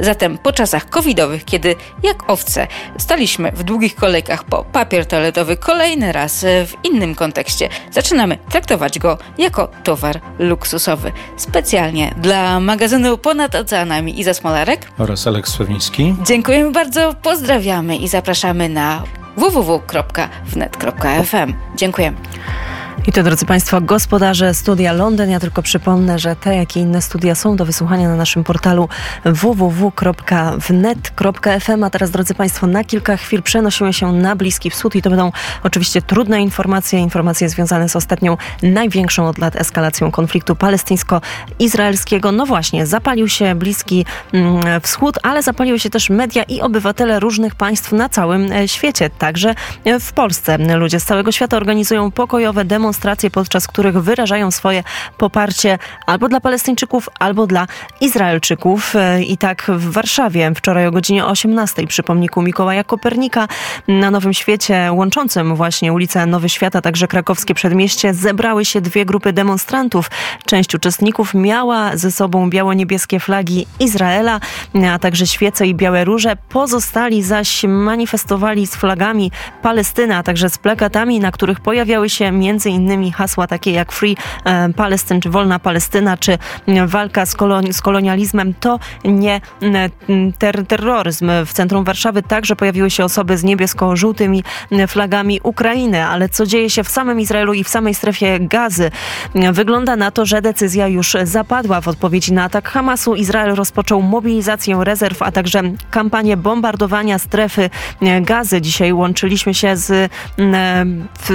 Zatem 0.00 0.38
po 0.38 0.52
czasach 0.52 0.88
covidowych, 0.88 1.44
kiedy 1.44 1.74
jak 2.02 2.30
owce 2.30 2.66
staliśmy 2.98 3.52
w 3.52 3.62
długich 3.62 3.94
kolejkach 3.94 4.44
po 4.44 4.64
papier 4.64 5.06
toaletowy 5.06 5.56
kolejny 5.56 6.12
raz 6.12 6.44
w 6.66 6.72
innym 6.84 7.14
kontekście, 7.14 7.68
zaczynamy 7.90 8.38
traktować 8.50 8.98
go 8.98 9.18
jako 9.38 9.68
towar 9.84 10.20
luksusowy. 10.38 11.12
Specjalnie 11.36 12.14
dla 12.16 12.60
magazynu 12.60 13.18
Ponad 13.18 13.54
Oceanami 13.54 14.20
Iza 14.20 14.34
Smolarek 14.34 14.88
oraz 14.98 15.26
Aleks 15.26 15.56
Fewiński. 15.56 16.14
Dziękujemy 16.26 16.70
bardzo, 16.70 17.14
pozdrawiamy 17.22 17.96
i 17.96 18.08
zapraszamy 18.08 18.68
na 18.68 19.02
www.wnet.fm. 19.36 20.74
Dziękujemy. 21.76 22.16
I 23.06 23.12
to, 23.12 23.22
drodzy 23.22 23.46
Państwo, 23.46 23.80
gospodarze 23.80 24.54
Studia 24.54 24.92
Londyn. 24.92 25.30
Ja 25.30 25.40
tylko 25.40 25.62
przypomnę, 25.62 26.18
że 26.18 26.36
te, 26.36 26.56
jak 26.56 26.76
i 26.76 26.80
inne 26.80 27.02
studia 27.02 27.34
są 27.34 27.56
do 27.56 27.64
wysłuchania 27.64 28.08
na 28.08 28.16
naszym 28.16 28.44
portalu 28.44 28.88
www.wnet.fm. 29.24 30.54
A 31.84 31.90
teraz, 31.90 32.10
drodzy 32.10 32.34
Państwo, 32.34 32.66
na 32.66 32.84
kilka 32.84 33.16
chwil 33.16 33.42
przenosimy 33.42 33.92
się 33.92 34.12
na 34.12 34.36
Bliski 34.36 34.70
Wschód 34.70 34.94
i 34.94 35.02
to 35.02 35.10
będą 35.10 35.32
oczywiście 35.62 36.02
trudne 36.02 36.40
informacje, 36.40 36.98
informacje 36.98 37.48
związane 37.48 37.88
z 37.88 37.96
ostatnią, 37.96 38.36
największą 38.62 39.28
od 39.28 39.38
lat 39.38 39.56
eskalacją 39.56 40.10
konfliktu 40.10 40.56
palestyńsko-izraelskiego. 40.56 42.32
No 42.32 42.46
właśnie, 42.46 42.86
zapalił 42.86 43.28
się 43.28 43.54
Bliski 43.54 44.06
mm, 44.32 44.80
Wschód, 44.80 45.18
ale 45.22 45.42
zapaliły 45.42 45.78
się 45.78 45.90
też 45.90 46.10
media 46.10 46.42
i 46.42 46.60
obywatele 46.60 47.20
różnych 47.20 47.54
państw 47.54 47.92
na 47.92 48.08
całym 48.08 48.52
e, 48.52 48.68
świecie, 48.68 49.10
także 49.10 49.54
w 50.00 50.12
Polsce. 50.12 50.58
Ludzie 50.58 51.00
z 51.00 51.04
całego 51.04 51.32
świata 51.32 51.56
organizują 51.56 52.10
pokojowe 52.10 52.64
demonstracje 52.64 52.93
demonstracje, 52.94 53.30
podczas 53.30 53.66
których 53.66 53.98
wyrażają 54.02 54.50
swoje 54.50 54.82
poparcie 55.18 55.78
albo 56.06 56.28
dla 56.28 56.40
Palestyńczyków, 56.40 57.08
albo 57.18 57.46
dla 57.46 57.66
Izraelczyków. 58.00 58.96
E, 58.96 59.22
I 59.22 59.38
tak 59.38 59.62
w 59.68 59.92
Warszawie 59.92 60.52
wczoraj 60.54 60.86
o 60.86 60.90
godzinie 60.90 61.26
18 61.26 61.86
przy 61.86 62.02
pomniku 62.02 62.42
Mikołaja 62.42 62.84
Kopernika 62.84 63.48
na 63.88 64.10
Nowym 64.10 64.34
Świecie, 64.34 64.92
łączącym 64.92 65.56
właśnie 65.56 65.92
ulicę 65.92 66.26
Nowy 66.26 66.48
Świat, 66.48 66.76
a 66.76 66.80
także 66.80 67.08
krakowskie 67.08 67.54
przedmieście, 67.54 68.14
zebrały 68.14 68.64
się 68.64 68.80
dwie 68.80 69.04
grupy 69.04 69.32
demonstrantów. 69.32 70.10
Część 70.46 70.74
uczestników 70.74 71.34
miała 71.34 71.96
ze 71.96 72.10
sobą 72.12 72.50
biało-niebieskie 72.50 73.20
flagi 73.20 73.66
Izraela, 73.80 74.40
a 74.92 74.98
także 74.98 75.26
świece 75.26 75.66
i 75.66 75.74
białe 75.74 76.04
róże. 76.04 76.36
Pozostali 76.48 77.22
zaś 77.22 77.64
manifestowali 77.68 78.66
z 78.66 78.76
flagami 78.76 79.30
Palestyny, 79.62 80.16
a 80.16 80.22
także 80.22 80.50
z 80.50 80.58
plakatami, 80.58 81.20
na 81.20 81.30
których 81.30 81.60
pojawiały 81.60 82.10
się 82.10 82.32
między 82.32 82.70
innymi 82.70 82.83
hasła 83.12 83.46
takie 83.46 83.70
jak 83.70 83.92
Free 83.92 84.16
e, 84.44 84.72
Palestine, 84.72 85.20
czy 85.20 85.30
Wolna 85.30 85.58
Palestyna, 85.58 86.16
czy 86.16 86.38
walka 86.86 87.26
z, 87.26 87.34
koloni 87.34 87.72
z 87.72 87.80
kolonializmem, 87.80 88.54
to 88.60 88.78
nie 89.04 89.40
ter 90.38 90.66
terroryzm. 90.66 91.30
W 91.46 91.52
centrum 91.52 91.84
Warszawy 91.84 92.22
także 92.22 92.56
pojawiły 92.56 92.90
się 92.90 93.04
osoby 93.04 93.38
z 93.38 93.44
niebiesko-żółtymi 93.44 94.44
flagami 94.88 95.40
Ukrainy, 95.42 96.06
ale 96.06 96.28
co 96.28 96.46
dzieje 96.46 96.70
się 96.70 96.84
w 96.84 96.88
samym 96.88 97.20
Izraelu 97.20 97.54
i 97.54 97.64
w 97.64 97.68
samej 97.68 97.94
strefie 97.94 98.40
gazy? 98.40 98.90
Wygląda 99.52 99.96
na 99.96 100.10
to, 100.10 100.26
że 100.26 100.42
decyzja 100.42 100.88
już 100.88 101.16
zapadła. 101.22 101.80
W 101.80 101.88
odpowiedzi 101.88 102.32
na 102.32 102.44
atak 102.44 102.68
Hamasu 102.68 103.14
Izrael 103.14 103.54
rozpoczął 103.54 104.02
mobilizację 104.02 104.78
rezerw, 104.80 105.22
a 105.22 105.32
także 105.32 105.62
kampanię 105.90 106.36
bombardowania 106.36 107.18
strefy 107.18 107.70
gazy. 108.20 108.60
Dzisiaj 108.60 108.92
łączyliśmy 108.92 109.54
się 109.54 109.76
z, 109.76 110.12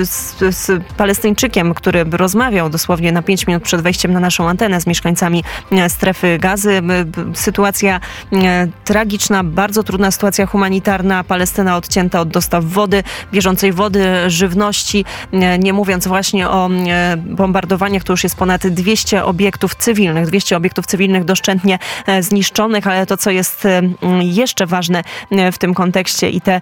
z, 0.04 0.56
z 0.56 0.84
Palestyńczykami 0.98 1.39
Palestyńczykiem, 1.40 1.74
który 1.74 2.06
rozmawiał 2.12 2.70
dosłownie 2.70 3.12
na 3.12 3.22
5 3.22 3.48
minut 3.48 3.64
przed 3.64 3.82
wejściem 3.82 4.14
na 4.14 4.20
naszą 4.20 4.50
antenę 4.50 4.82
z 4.82 4.88
mieszkańcami 4.88 5.44
e, 5.72 5.90
strefy 5.90 6.38
gazy. 6.38 6.82
Sytuacja 7.34 8.00
e, 8.34 8.68
tragiczna, 8.86 9.44
bardzo 9.44 9.84
trudna 9.84 10.12
sytuacja 10.12 10.46
humanitarna. 10.46 11.24
Palestyna 11.24 11.78
odcięta 11.78 12.22
od 12.22 12.30
dostaw 12.30 12.66
wody, 12.66 13.04
bieżącej 13.34 13.74
wody, 13.74 14.06
żywności. 14.28 15.06
E, 15.32 15.60
nie 15.60 15.74
mówiąc 15.74 16.08
właśnie 16.08 16.50
o 16.50 16.70
bombardowaniach, 17.18 18.04
to 18.04 18.14
już 18.14 18.24
jest 18.24 18.36
ponad 18.36 18.68
200 18.68 19.26
obiektów 19.26 19.76
cywilnych, 19.76 20.28
200 20.28 20.58
obiektów 20.58 20.86
cywilnych 20.86 21.24
doszczętnie 21.24 21.80
zniszczonych, 22.20 22.88
ale 22.88 23.06
to, 23.06 23.18
co 23.18 23.32
jest 23.32 23.68
jeszcze 24.22 24.66
ważne 24.66 25.04
w 25.52 25.58
tym 25.58 25.74
kontekście 25.74 26.30
i 26.30 26.42
te 26.42 26.62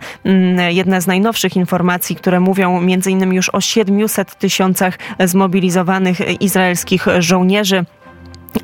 jedne 0.69 1.01
z 1.01 1.07
najnowszych 1.07 1.55
informacji, 1.55 2.15
które 2.15 2.39
mówią 2.39 2.81
między 2.81 3.11
innymi 3.11 3.35
już 3.35 3.49
o 3.49 3.61
700 3.61 4.35
tysięcy 4.35 4.66
tysiącach 4.67 4.97
zmobilizowanych 5.19 6.41
izraelskich 6.41 7.05
żołnierzy. 7.19 7.85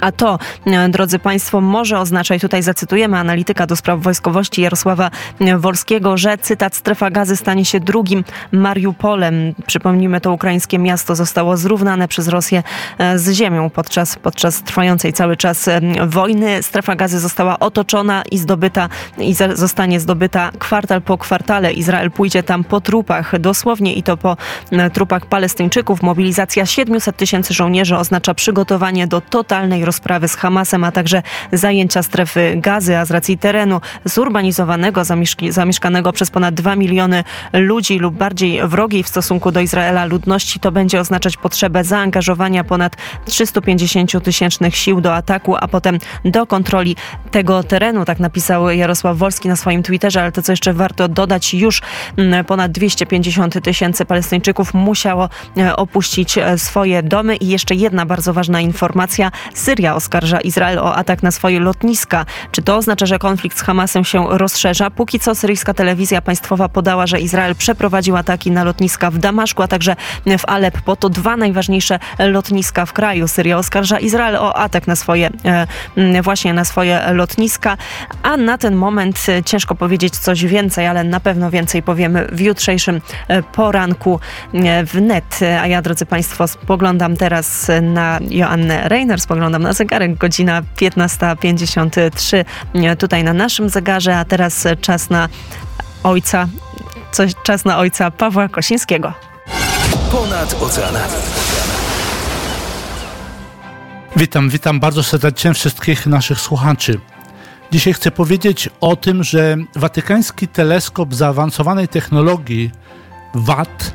A 0.02 0.12
to, 0.12 0.40
e, 0.66 0.90
drodzy 0.90 1.20
Państwo, 1.20 1.62
może 1.62 2.00
oznaczać, 2.00 2.42
tutaj 2.42 2.64
zacytujemy 2.64 3.18
analityka 3.18 3.68
do 3.68 3.76
spraw 3.76 4.00
wojskowości 4.00 4.62
Jarosława 4.62 5.12
Wolskiego, 5.58 6.18
że 6.18 6.38
cytat 6.38 6.76
strefa 6.76 7.10
gazy 7.10 7.38
stanie 7.38 7.66
się 7.66 7.80
drugim 7.80 8.24
Mariupolem. 8.52 9.54
Przypomnijmy, 9.68 10.22
to 10.22 10.34
ukraińskie 10.34 10.80
miasto 10.80 11.16
zostało 11.16 11.58
zrównane 11.58 12.08
przez 12.08 12.28
Rosję 12.28 12.64
e, 12.98 13.20
z 13.20 13.32
ziemią 13.32 13.70
podczas, 13.70 14.16
podczas 14.16 14.64
trwającej 14.64 15.14
cały 15.14 15.38
czas 15.38 15.68
e, 15.68 15.82
wojny. 16.08 16.64
Strefa 16.64 16.96
gazy 16.96 17.20
została 17.20 17.60
otoczona 17.60 18.24
i 18.32 18.38
zdobyta 18.38 18.90
i 19.18 19.36
zostanie 19.54 20.00
zdobyta 20.00 20.52
kwartal 20.60 21.02
po 21.02 21.18
kwartale. 21.18 21.74
Izrael 21.74 22.12
pójdzie 22.12 22.44
tam 22.44 22.64
po 22.64 22.82
trupach, 22.82 23.40
dosłownie 23.40 23.94
i 23.94 24.04
to 24.04 24.18
po 24.18 24.38
trupach 24.94 25.26
Palestyńczyków. 25.26 26.02
Mobilizacja 26.02 26.66
700 26.66 27.18
tysięcy 27.18 27.54
żołnierzy 27.54 27.98
oznacza 27.98 28.34
przygotowanie 28.34 29.08
do 29.08 29.22
totalnej 29.22 29.83
rozprawy 29.84 30.28
z 30.28 30.36
Hamasem, 30.36 30.84
a 30.84 30.92
także 30.92 31.22
zajęcia 31.52 32.04
strefy 32.04 32.54
gazy, 32.58 32.98
a 32.98 33.06
z 33.06 33.12
racji 33.12 33.38
terenu 33.38 33.82
zurbanizowanego, 34.06 35.02
zamieszkanego 35.50 36.14
przez 36.14 36.32
ponad 36.32 36.56
2 36.56 36.76
miliony 36.76 37.24
ludzi 37.54 38.00
lub 38.00 38.16
bardziej 38.16 38.68
wrogiej 38.68 39.04
w 39.04 39.08
stosunku 39.08 39.52
do 39.52 39.60
Izraela 39.60 40.06
ludności, 40.06 40.60
to 40.60 40.72
będzie 40.72 41.00
oznaczać 41.00 41.38
potrzebę 41.38 41.84
zaangażowania 41.84 42.64
ponad 42.64 42.96
350 43.26 44.24
tysięcznych 44.24 44.76
sił 44.76 45.02
do 45.02 45.16
ataku, 45.16 45.56
a 45.56 45.68
potem 45.68 45.98
do 46.26 46.48
kontroli 46.48 46.96
tego 47.32 47.64
terenu. 47.64 48.06
Tak 48.06 48.20
napisał 48.20 48.70
Jarosław 48.70 49.18
Wolski 49.18 49.48
na 49.48 49.56
swoim 49.56 49.84
Twitterze, 49.84 50.22
ale 50.22 50.32
to 50.32 50.42
co 50.42 50.52
jeszcze 50.52 50.74
warto 50.74 51.08
dodać, 51.08 51.54
już 51.54 51.82
mm, 52.18 52.46
ponad 52.46 52.72
250 52.72 53.64
tysięcy 53.64 54.06
Palestyńczyków 54.06 54.74
musiało 54.74 55.30
e, 55.58 55.76
opuścić 55.76 56.38
e, 56.38 56.58
swoje 56.58 57.04
domy 57.04 57.36
i 57.36 57.48
jeszcze 57.48 57.76
jedna 57.76 58.06
bardzo 58.06 58.34
ważna 58.34 58.62
informacja. 58.62 59.32
Syria 59.64 59.96
oskarża 59.96 60.42
Izrael 60.42 60.80
o 60.80 60.96
atak 60.96 61.24
na 61.24 61.32
swoje 61.32 61.60
lotniska. 61.60 62.26
Czy 62.52 62.62
to 62.62 62.78
oznacza, 62.78 63.06
że 63.06 63.20
konflikt 63.20 63.58
z 63.58 63.62
Hamasem 63.62 64.04
się 64.04 64.26
rozszerza? 64.30 64.90
Póki 64.90 65.20
co 65.20 65.36
syryjska 65.36 65.74
telewizja 65.74 66.22
państwowa 66.22 66.70
podała, 66.70 67.08
że 67.08 67.20
Izrael 67.20 67.56
przeprowadził 67.56 68.18
ataki 68.18 68.52
na 68.52 68.64
lotniska 68.64 69.12
w 69.12 69.18
Damaszku, 69.18 69.64
a 69.64 69.68
także 69.68 69.96
w 70.26 70.46
Aleppo. 70.46 70.96
To 70.96 71.10
dwa 71.10 71.38
najważniejsze 71.38 72.00
lotniska 72.20 72.86
w 72.86 72.94
kraju. 72.94 73.28
Syria 73.28 73.58
oskarża 73.58 74.00
Izrael 74.00 74.36
o 74.36 74.56
atak 74.56 74.88
na 74.88 74.96
swoje, 74.96 75.30
e, 75.98 76.22
właśnie 76.22 76.54
na 76.54 76.66
swoje 76.66 77.02
lotniska, 77.14 77.78
a 78.24 78.38
na 78.38 78.58
ten 78.58 78.76
moment 78.76 79.26
e, 79.30 79.44
ciężko 79.44 79.76
powiedzieć 79.76 80.18
coś 80.18 80.46
więcej, 80.46 80.88
ale 80.88 81.04
na 81.04 81.20
pewno 81.20 81.52
więcej 81.52 81.84
powiemy 81.84 82.28
w 82.32 82.42
jutrzejszym 82.42 83.02
e, 83.28 83.44
poranku 83.44 84.20
w 84.86 85.02
net. 85.02 85.40
A 85.62 85.68
ja, 85.68 85.82
drodzy 85.82 86.06
Państwo, 86.06 86.48
spoglądam 86.48 87.18
teraz 87.18 87.72
na 87.82 88.20
Joannę 88.30 88.90
Reiner, 88.90 89.22
spoglądam 89.22 89.53
spoglądam 89.54 89.70
na 89.70 89.74
zegarek, 89.74 90.18
godzina 90.18 90.62
15.53 90.78 92.46
tutaj 93.00 93.24
na 93.24 93.34
naszym 93.34 93.70
zegarze, 93.70 94.18
a 94.18 94.26
teraz 94.26 94.68
czas 94.82 95.10
na 95.10 95.30
ojca, 96.04 96.48
coś, 97.12 97.32
czas 97.44 97.66
na 97.66 97.78
ojca 97.78 98.12
Pawła 98.12 98.50
Kosińskiego. 98.50 99.14
Ponad 100.12 100.62
oceanami. 100.62 101.14
Witam, 104.16 104.50
witam 104.50 104.80
bardzo 104.80 105.04
serdecznie 105.04 105.54
wszystkich 105.54 106.08
naszych 106.08 106.40
słuchaczy. 106.40 107.00
Dzisiaj 107.72 107.94
chcę 107.94 108.12
powiedzieć 108.12 108.70
o 108.82 108.96
tym, 108.96 109.24
że 109.24 109.58
watykański 109.76 110.48
teleskop 110.48 111.14
zaawansowanej 111.14 111.88
technologii 111.88 112.72
VAT 113.34 113.94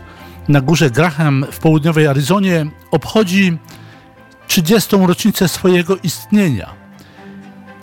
na 0.49 0.61
górze 0.61 0.91
Graham 0.91 1.47
w 1.53 1.59
południowej 1.59 2.07
Arizonie 2.07 2.67
obchodzi 2.91 3.59
30. 4.49 4.97
rocznicę 4.97 5.49
swojego 5.49 5.97
istnienia. 5.97 6.71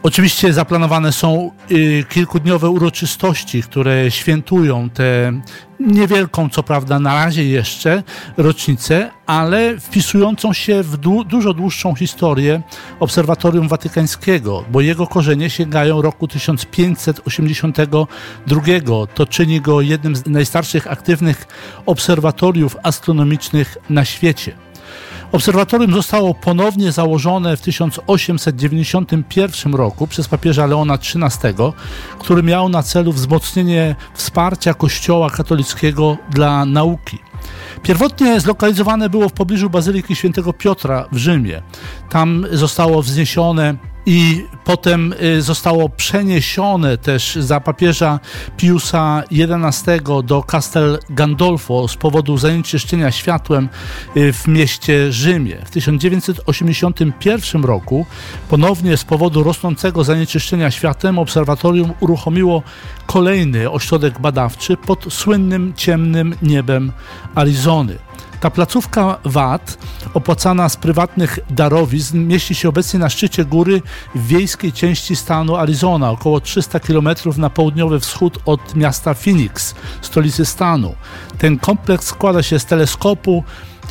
Oczywiście 0.04 0.54
zaplanowane 0.54 1.12
są 1.12 1.52
y, 1.72 2.06
kilkudniowe 2.10 2.70
uroczystości, 2.70 3.64
które 3.64 4.12
świętują 4.12 4.90
tę 4.90 5.42
niewielką, 5.80 6.50
co 6.50 6.64
prawda 6.64 7.00
na 7.00 7.26
razie 7.26 7.46
jeszcze, 7.46 8.04
rocznicę, 8.38 9.12
ale 9.26 9.80
wpisującą 9.80 10.54
się 10.54 10.84
w 10.84 10.98
du 10.98 11.24
dużo 11.24 11.54
dłuższą 11.54 11.96
historię 11.96 12.62
Obserwatorium 13.00 13.68
Watykańskiego, 13.68 14.64
bo 14.72 14.82
jego 14.82 15.08
korzenie 15.08 15.50
sięgają 15.50 16.02
roku 16.02 16.28
1582. 16.28 18.62
To 19.14 19.26
czyni 19.26 19.62
go 19.62 19.82
jednym 19.82 20.16
z 20.16 20.26
najstarszych 20.26 20.92
aktywnych 20.92 21.48
obserwatoriów 21.86 22.78
astronomicznych 22.84 23.78
na 23.90 24.06
świecie. 24.06 24.65
Obserwatorium 25.36 25.94
zostało 25.94 26.34
ponownie 26.34 26.92
założone 26.92 27.58
w 27.58 27.62
1891 27.62 29.74
roku 29.74 30.08
przez 30.08 30.28
papieża 30.28 30.66
Leona 30.66 30.94
XIII, 30.94 31.54
który 32.20 32.44
miał 32.44 32.70
na 32.70 32.84
celu 32.84 33.12
wzmocnienie 33.12 33.96
wsparcia 34.14 34.74
Kościoła 34.74 35.30
katolickiego 35.30 36.18
dla 36.30 36.66
nauki. 36.66 37.20
Pierwotnie 37.84 38.40
zlokalizowane 38.40 39.10
było 39.10 39.30
w 39.30 39.34
pobliżu 39.34 39.70
Bazyliki 39.70 40.16
Świętego 40.16 40.54
Piotra 40.54 41.06
w 41.12 41.18
Rzymie. 41.18 41.62
Tam 42.10 42.46
zostało 42.52 43.02
wzniesione 43.02 43.76
i 44.06 44.46
potem 44.64 45.14
y, 45.24 45.42
zostało 45.42 45.90
przeniesione 45.90 46.98
też 46.98 47.36
za 47.36 47.60
papieża 47.60 48.20
Piusa 48.58 49.24
XI 49.32 49.92
do 50.24 50.44
Castel 50.44 51.00
Gandolfo 51.10 51.88
z 51.88 51.96
powodu 51.96 52.38
zanieczyszczenia 52.38 53.12
światłem 53.12 53.70
y, 54.18 54.34
w 54.34 54.48
mieście 54.48 55.12
Rzymie. 55.12 55.58
W 55.66 55.70
1981 55.70 57.64
roku 57.64 58.06
ponownie 58.50 58.98
z 58.98 59.04
powodu 59.04 59.44
rosnącego 59.44 60.04
zanieczyszczenia 60.04 60.72
światłem 60.72 61.20
obserwatorium 61.20 61.94
uruchomiło 62.00 62.64
kolejny 63.06 63.72
ośrodek 63.72 64.20
badawczy 64.20 64.78
pod 64.78 65.14
słynnym 65.14 65.74
ciemnym 65.76 66.36
niebem 66.42 66.92
Arizony. 67.36 68.05
Ta 68.46 68.52
placówka 68.52 69.18
VAT, 69.24 69.78
opłacana 70.14 70.70
z 70.70 70.78
prywatnych 70.78 71.40
darowizn, 71.50 72.28
mieści 72.28 72.56
się 72.56 72.70
obecnie 72.70 73.00
na 73.00 73.10
szczycie 73.10 73.46
góry 73.46 73.82
w 74.16 74.28
wiejskiej 74.28 74.74
części 74.74 75.16
stanu 75.16 75.56
Arizona, 75.56 76.12
około 76.12 76.40
300 76.40 76.80
km 76.80 77.10
na 77.38 77.50
południowy 77.50 78.00
wschód 78.00 78.40
od 78.46 78.76
miasta 78.76 79.14
Phoenix, 79.14 79.76
stolicy 80.02 80.46
stanu. 80.46 80.96
Ten 81.38 81.60
kompleks 81.60 82.06
składa 82.08 82.44
się 82.44 82.60
z 82.60 82.66
teleskopu, 82.66 83.44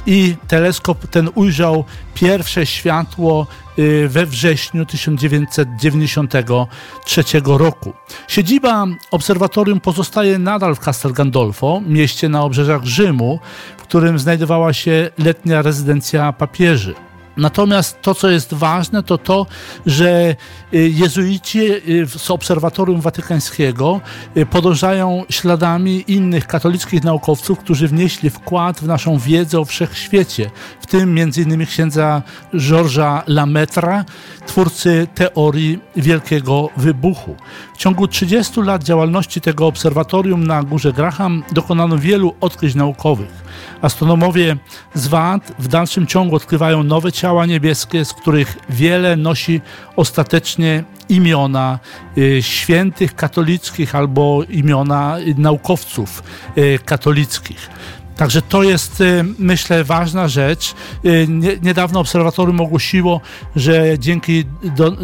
i 0.06 0.36
teleskop 0.48 1.06
ten 1.06 1.30
ujrzał 1.34 1.84
pierwsze 2.14 2.66
światło 2.66 3.46
y, 3.78 4.08
we 4.08 4.26
wrześniu 4.26 4.86
1993 4.86 7.22
roku. 7.44 7.92
Siedziba 8.28 8.86
obserwatorium 9.10 9.80
pozostaje 9.80 10.38
nadal 10.38 10.74
w 10.74 10.80
Castel 10.80 11.12
Gandolfo, 11.12 11.82
mieście 11.86 12.28
na 12.28 12.42
obrzeżach 12.42 12.84
Rzymu, 12.84 13.40
w 13.76 13.82
którym 13.82 14.18
znajdowała 14.18 14.72
się 14.72 15.10
letnia 15.18 15.62
rezydencja 15.62 16.32
papieży. 16.32 16.94
Natomiast 17.36 18.02
to, 18.02 18.14
co 18.14 18.30
jest 18.30 18.54
ważne, 18.54 19.02
to 19.02 19.18
to, 19.18 19.46
że 19.86 20.36
y, 20.74 20.88
jezuici 20.88 21.60
y, 21.60 22.06
z 22.06 22.30
Obserwatorium 22.30 23.00
Watykańskiego 23.00 24.00
y, 24.36 24.46
podążają 24.46 25.24
śladami 25.30 26.04
innych 26.08 26.46
katolickich 26.46 27.04
naukowców, 27.04 27.58
którzy 27.58 27.88
wnieśli 27.88 28.30
wkład 28.30 28.80
w 28.80 28.86
naszą 28.86 29.18
wiedzę 29.18 29.60
o 29.60 29.64
wszechświecie, 29.64 30.50
w 30.80 30.86
tym 30.86 31.18
m.in. 31.18 31.66
księdza 31.66 32.22
Georgesa 32.56 33.22
Lametra, 33.26 34.04
twórcy 34.46 35.06
teorii 35.14 35.78
Wielkiego 35.96 36.68
Wybuchu. 36.76 37.36
W 37.74 37.76
ciągu 37.76 38.08
30 38.08 38.60
lat 38.60 38.84
działalności 38.84 39.40
tego 39.40 39.66
obserwatorium 39.66 40.46
na 40.46 40.62
Górze 40.62 40.92
Graham 40.92 41.42
dokonano 41.52 41.98
wielu 41.98 42.34
odkryć 42.40 42.74
naukowych. 42.74 43.44
Astronomowie 43.82 44.56
z 44.94 45.06
WAT 45.06 45.52
w 45.58 45.68
dalszym 45.68 46.06
ciągu 46.06 46.36
odkrywają 46.36 46.82
nowe 46.82 47.12
ciała 47.12 47.46
niebieskie, 47.46 48.04
z 48.04 48.12
których 48.12 48.56
wiele 48.70 49.16
nosi 49.16 49.60
ostatecznie 49.96 50.84
imiona 51.08 51.78
y, 52.18 52.42
świętych 52.42 53.14
katolickich 53.14 53.94
albo 53.94 54.42
imiona 54.48 55.16
naukowców 55.36 56.22
y, 56.58 56.78
katolickich. 56.84 57.70
Także 58.16 58.42
to 58.42 58.62
jest, 58.62 59.00
y, 59.00 59.24
myślę, 59.38 59.84
ważna 59.84 60.28
rzecz. 60.28 60.74
Y, 61.04 61.28
niedawno 61.62 62.00
obserwatorium 62.00 62.60
ogłosiło, 62.60 63.20
że 63.56 63.98
dzięki 63.98 64.44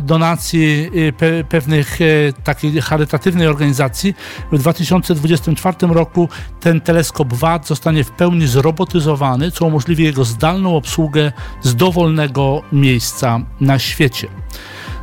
donacji 0.03 0.90
y, 1.23 1.44
pewnych 1.49 1.99
takiej 2.44 2.81
charytatywnej 2.81 3.46
organizacji 3.46 4.14
w 4.53 4.59
2024 4.59 5.94
roku 5.94 6.29
ten 6.61 6.81
teleskop 6.81 7.35
WAT 7.35 7.66
zostanie 7.66 8.05
w 8.05 8.11
pełni 8.11 8.46
zrobotyzowany, 8.46 9.51
co 9.51 9.66
umożliwi 9.66 10.05
jego 10.05 10.25
zdalną 10.25 10.77
obsługę 10.77 11.33
z 11.62 11.77
dowolnego 11.77 12.62
miejsca 12.73 13.40
na 13.61 13.79
świecie. 13.79 14.29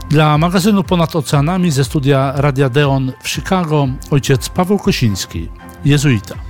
Dla 0.10 0.38
magazynu 0.38 0.84
Ponad 0.84 1.16
Oceanami 1.16 1.72
ze 1.72 1.84
studia 1.84 2.34
Radia 2.36 2.70
Deon 2.70 3.12
w 3.24 3.30
Chicago 3.30 3.88
ojciec 4.12 4.50
Paweł 4.50 4.80
Kosiński, 4.80 5.50
jezuita. 5.86 6.47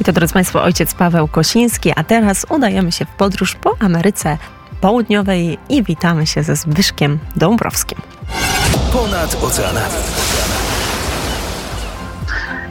I 0.00 0.04
to, 0.04 0.12
drodzy 0.12 0.34
Państwo, 0.34 0.62
ojciec 0.62 0.94
Paweł 0.94 1.28
Kosiński, 1.28 1.92
a 1.96 2.04
teraz 2.04 2.46
udajemy 2.48 2.92
się 2.92 3.04
w 3.04 3.08
podróż 3.08 3.54
po 3.54 3.76
Ameryce 3.80 4.38
Południowej 4.80 5.58
i 5.68 5.82
witamy 5.82 6.26
się 6.26 6.42
ze 6.42 6.56
Zbyszkiem 6.56 7.18
Dąbrowskim. 7.36 7.98
Ponad 8.92 9.44
oceanami. 9.44 9.94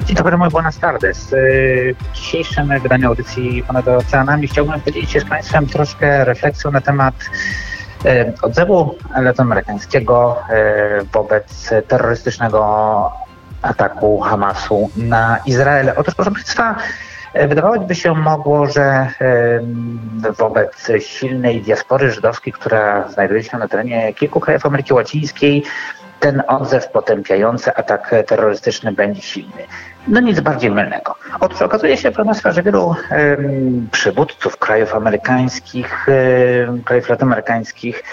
Dzień 0.06 0.16
dobry, 0.16 0.38
mój 0.38 0.50
buenas 0.50 0.80
tardes. 0.80 1.28
W 1.30 2.14
dzisiejszym 2.14 2.80
wydaniu 2.80 3.08
audycji 3.08 3.64
Ponad 3.68 3.88
Oceanami 3.88 4.48
chciałbym 4.48 4.82
podzielić 4.82 5.12
się 5.12 5.20
z 5.20 5.26
Państwem 5.26 5.68
troszkę 5.68 6.26
refleksją 6.26 6.72
na 6.72 6.82
temat 6.82 7.16
e, 8.06 8.34
odzewu 8.42 8.96
lotu 9.16 9.42
amerykańskiego 9.42 10.38
e, 10.50 11.04
wobec 11.14 11.70
terrorystycznego 11.88 13.23
ataku 13.64 14.20
Hamasu 14.20 14.90
na 14.98 15.38
Izrael. 15.46 15.94
Otóż, 15.98 16.16
proszę 16.16 16.32
Państwa, 16.32 16.76
Wydawałoby 17.48 17.96
się 17.96 18.14
mogło, 18.14 18.68
że 18.68 19.08
wobec 20.38 20.92
silnej 21.00 21.62
diaspory 21.62 22.12
żydowskiej, 22.12 22.54
która 22.54 23.10
znajduje 23.10 23.44
się 23.44 23.58
na 23.58 23.68
terenie 23.68 24.14
kilku 24.14 24.40
krajów 24.40 24.66
Ameryki 24.66 24.94
Łacińskiej, 24.94 25.64
ten 26.24 26.44
odzew 26.48 26.88
potępiający 26.88 27.76
atak 27.76 28.16
terrorystyczny 28.28 28.92
będzie 28.92 29.22
silny. 29.22 29.64
No 30.08 30.20
nic 30.20 30.40
bardziej 30.40 30.72
mylnego. 30.72 31.16
Otóż 31.40 31.62
okazuje 31.62 31.98
się, 31.98 32.12
proszę 32.12 32.54
że 32.54 32.64
wielu 32.64 32.88
um, 32.88 33.88
przywódców 33.92 34.58
krajów 34.58 34.96
amerykańskich, 34.96 36.06
krajów 36.86 37.10
latynoamerykańskich 37.10 38.04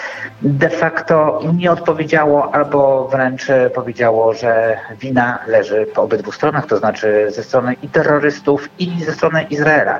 de 0.41 0.69
facto 0.69 1.41
nie 1.53 1.71
odpowiedziało 1.71 2.55
albo 2.55 3.07
wręcz 3.07 3.47
powiedziało, 3.75 4.33
że 4.33 4.77
wina 4.99 5.39
leży 5.47 5.87
po 5.95 6.01
obydwu 6.01 6.31
stronach, 6.31 6.65
to 6.65 6.77
znaczy 6.77 7.27
ze 7.29 7.43
strony 7.43 7.75
i 7.83 7.89
terrorystów 7.89 8.69
i 8.79 9.03
ze 9.03 9.13
strony 9.13 9.43
Izraela. 9.43 9.99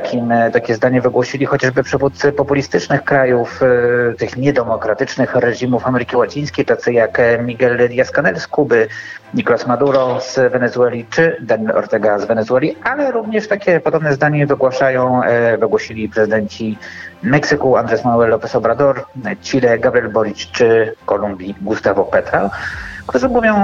Takim, 0.00 0.32
e, 0.32 0.50
takie 0.50 0.74
zdanie 0.74 1.00
wygłosili 1.00 1.46
chociażby 1.46 1.82
przywódcy 1.82 2.32
populistycznych 2.32 3.04
krajów, 3.04 3.60
e, 3.62 4.14
tych 4.14 4.36
niedemokratycznych 4.36 5.34
reżimów 5.34 5.86
Ameryki 5.86 6.16
Łacińskiej, 6.16 6.64
tacy 6.64 6.92
jak 6.92 7.20
Miguel 7.42 7.88
Díaz-Canel 7.88 8.40
z 8.40 8.46
Kuby, 8.46 8.88
Nicolas 9.34 9.66
Maduro 9.66 10.20
z 10.20 10.52
Wenezueli 10.52 11.06
czy 11.10 11.36
Daniel 11.40 11.76
Ortega 11.76 12.18
z 12.18 12.24
Wenezueli, 12.24 12.76
ale 12.84 13.10
również 13.10 13.48
takie 13.48 13.80
podobne 13.80 14.14
zdanie 14.14 14.46
wygłaszają, 14.46 15.22
e, 15.22 15.58
wygłosili 15.58 16.08
prezydenci 16.08 16.78
Meksyku 17.22 17.76
Andrés 17.76 18.04
Manuel 18.04 18.30
López 18.30 18.56
Obrador, 18.56 19.04
Chile 19.42 19.78
Gabriel 19.78 20.08
Boric 20.08 20.38
czy 20.52 20.94
Kolumbii 21.06 21.54
Gustavo 21.60 22.04
Petro 22.04 22.50
którzy 23.06 23.28
mówią 23.28 23.54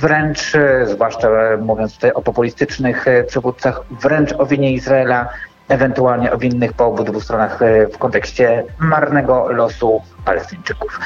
wręcz, 0.00 0.52
zwłaszcza 0.84 1.28
mówiąc 1.60 1.94
tutaj 1.94 2.12
o 2.12 2.22
populistycznych 2.22 3.04
przywódcach, 3.26 3.80
wręcz 3.90 4.32
o 4.32 4.46
winie 4.46 4.72
Izraela 4.72 5.28
ewentualnie 5.68 6.32
o 6.32 6.38
winnych 6.38 6.72
po 6.72 6.86
obydwu 6.86 7.20
stronach 7.20 7.62
e, 7.62 7.86
w 7.86 7.98
kontekście 7.98 8.64
marnego 8.78 9.48
losu 9.52 10.02
Palestyńczyków. 10.24 11.00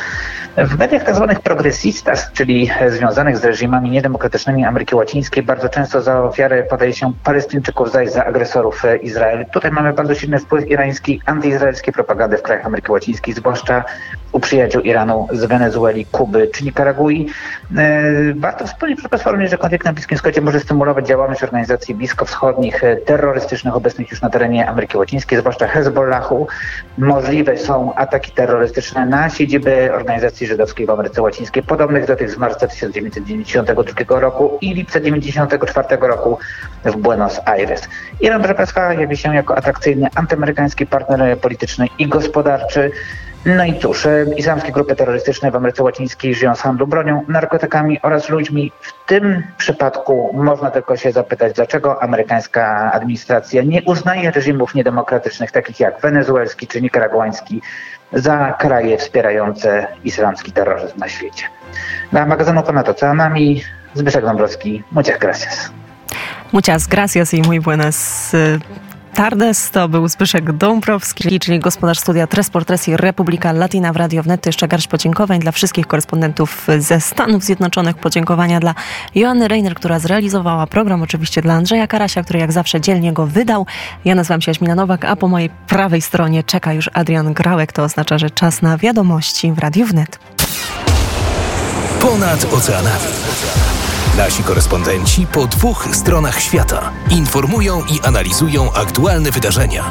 W 0.57 0.79
mediach 0.79 1.05
tzw. 1.05 1.27
Tak 1.29 1.41
progresistas, 1.41 2.33
czyli 2.33 2.71
związanych 2.89 3.39
z 3.39 3.45
reżimami 3.45 3.91
niedemokratycznymi 3.91 4.65
Ameryki 4.65 4.95
Łacińskiej, 4.95 5.43
bardzo 5.43 5.69
często 5.69 6.03
za 6.03 6.23
ofiary 6.23 6.67
podaje 6.71 6.93
się 6.93 7.13
Palestyńczyków, 7.25 7.93
zaś 7.93 8.11
za 8.11 8.25
agresorów 8.25 8.85
e, 8.85 8.97
Izrael. 8.97 9.47
Tutaj 9.53 9.71
mamy 9.71 9.93
bardzo 9.93 10.15
silny 10.15 10.39
wpływ 10.39 10.71
irański, 10.71 11.21
antyizraelskiej 11.27 11.95
propagandy 11.95 12.37
w 12.37 12.43
krajach 12.43 12.67
Ameryki 12.67 12.93
Łacińskiej, 12.93 13.35
zwłaszcza 13.35 13.85
u 14.33 14.41
przyjaciół 14.41 14.83
Iranu 14.83 15.29
z 15.33 15.45
Wenezueli, 15.45 16.07
Kuby 16.07 16.49
czy 16.49 16.65
Nikaragui. 16.65 17.27
E, 17.77 18.35
warto 18.35 18.67
wspomnieć, 18.67 19.01
również, 19.27 19.51
że 19.51 19.59
konflikt 19.59 19.85
na 19.85 19.93
Bliskim 19.93 20.19
Wschodzie 20.19 20.41
może 20.41 20.61
stymulować 20.61 21.07
działalność 21.07 21.43
organizacji 21.43 21.95
bliskowschodnich, 21.95 22.85
e, 22.85 22.97
terrorystycznych 22.97 23.77
obecnych 23.77 24.11
już 24.11 24.23
na 24.23 24.31
terenie 24.31 24.69
Ameryki 24.69 24.97
Łacińskiej, 24.97 25.39
zwłaszcza 25.39 25.67
Hezbollahu. 25.67 26.47
Możliwe 26.99 27.59
są 27.59 27.95
ataki 27.95 28.33
terrorystyczne 28.33 29.06
na 29.09 29.31
siedziby 29.31 29.93
organizacji 29.95 30.47
żydowskiej 30.47 30.87
w 30.87 30.91
Ameryce 30.91 31.23
Łacińskiej, 31.23 31.63
podobnych 31.63 32.07
do 32.07 32.17
tych 32.17 32.31
z 32.31 32.37
marca 32.37 32.67
1992 32.67 34.21
roku 34.21 34.59
i 34.61 34.75
lipca 34.75 35.01
1994 35.01 36.07
roku 36.07 36.39
w 36.85 36.97
Buenos 36.97 37.41
Aires. 37.45 37.89
Iran, 38.21 38.41
proszę 38.41 38.55
Państwa, 38.55 38.95
jawi 38.95 39.17
się 39.17 39.35
jako 39.35 39.57
atrakcyjny 39.57 40.09
antyamerykański 40.15 40.87
partner 40.87 41.39
polityczny 41.39 41.87
i 41.99 42.09
gospodarczy. 42.09 42.91
No 43.47 43.65
i 43.65 43.79
cóż, 43.79 44.07
e, 44.07 44.27
islamskie 44.37 44.73
grupy 44.73 44.97
terrorystyczne 44.97 45.51
w 45.51 45.57
Ameryce 45.57 45.83
Łacińskiej 45.83 46.35
żyją 46.35 46.55
z 46.55 46.61
handlu 46.61 46.87
bronią, 46.87 47.25
narkotykami 47.29 48.03
oraz 48.03 48.29
ludźmi. 48.29 48.73
W 48.81 49.09
tym 49.09 49.43
przypadku 49.59 50.31
można 50.35 50.71
tylko 50.71 50.97
się 50.97 51.13
zapytać, 51.13 51.53
dlaczego 51.53 52.03
amerykańska 52.03 52.93
administracja 52.93 53.63
nie 53.63 53.83
uznaje 53.83 54.31
reżimów 54.31 54.75
niedemokratycznych, 54.75 55.53
takich 55.53 55.81
jak 55.81 56.01
wenezuelski 56.01 56.67
czy 56.67 56.83
nikaraguański, 56.83 57.63
za 58.13 58.53
kraje 58.59 58.99
wspierające 58.99 59.87
islamski 60.05 60.53
terroryzm 60.53 60.99
na 60.99 61.09
świecie. 61.09 61.45
Dla 62.13 62.27
magazynu 62.27 62.63
Ponad 62.63 62.89
Oceanami 62.89 63.63
Zbyszek 63.95 64.25
Dąbrowski. 64.25 64.83
Muchas 64.93 65.19
gracias. 65.19 65.71
Muchas 66.53 66.87
gracias 66.87 67.35
i 67.35 67.43
muy 67.43 67.61
buenas 67.61 68.33
Tardes 69.17 69.71
to 69.71 69.89
był 69.89 70.09
Zbyszek 70.09 70.53
Dąbrowski, 70.53 71.41
czyli 71.41 71.59
gospodarz 71.59 71.99
studia 71.99 72.27
Tres 72.27 72.51
i 72.89 72.97
Republika 72.97 73.53
Latina 73.53 73.93
w 73.93 73.97
Radio 73.97 74.23
Wnet. 74.23 74.47
Jeszcze 74.47 74.69
garść 74.69 74.89
podziękowań 74.89 75.41
dla 75.41 75.53
wszystkich 75.53 75.87
korespondentów 75.87 76.67
ze 76.79 77.01
Stanów 77.01 77.45
Zjednoczonych. 77.45 77.97
Podziękowania 77.97 78.61
dla 78.61 78.75
Joanny 79.15 79.49
Reiner, 79.49 79.75
która 79.75 79.99
zrealizowała 79.99 80.67
program. 80.67 81.03
Oczywiście 81.03 81.43
dla 81.43 81.55
Andrzeja 81.55 81.87
Karasia, 81.87 82.23
który 82.23 82.39
jak 82.39 82.53
zawsze 82.53 82.81
dzielnie 82.81 83.13
go 83.13 83.27
wydał. 83.27 83.67
Ja 84.05 84.15
nazywam 84.15 84.41
się 84.41 84.51
Jaśmina 84.51 84.75
Nowak, 84.75 85.05
a 85.05 85.17
po 85.17 85.29
mojej 85.29 85.51
prawej 85.67 86.01
stronie 86.03 86.45
czeka 86.45 86.73
już 86.73 86.91
Adrian 86.93 87.33
Grałek. 87.33 87.73
To 87.73 87.83
oznacza, 87.83 88.19
że 88.19 88.31
czas 88.31 88.63
na 88.63 88.79
wiadomości 88.79 89.53
w 89.53 89.59
Radio 89.59 89.87
Wnet. 89.87 90.19
Ponad 92.01 92.55
oceanami. 92.55 93.66
Nasi 94.17 94.43
korespondenci 94.43 95.27
po 95.27 95.47
dwóch 95.47 95.89
stronach 95.93 96.41
świata 96.41 96.93
informują 97.11 97.85
i 97.85 98.01
analizują 98.01 98.73
aktualne 98.73 99.31
wydarzenia. 99.31 99.85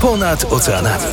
Ponad 0.00 0.52
oceanami. 0.52 1.04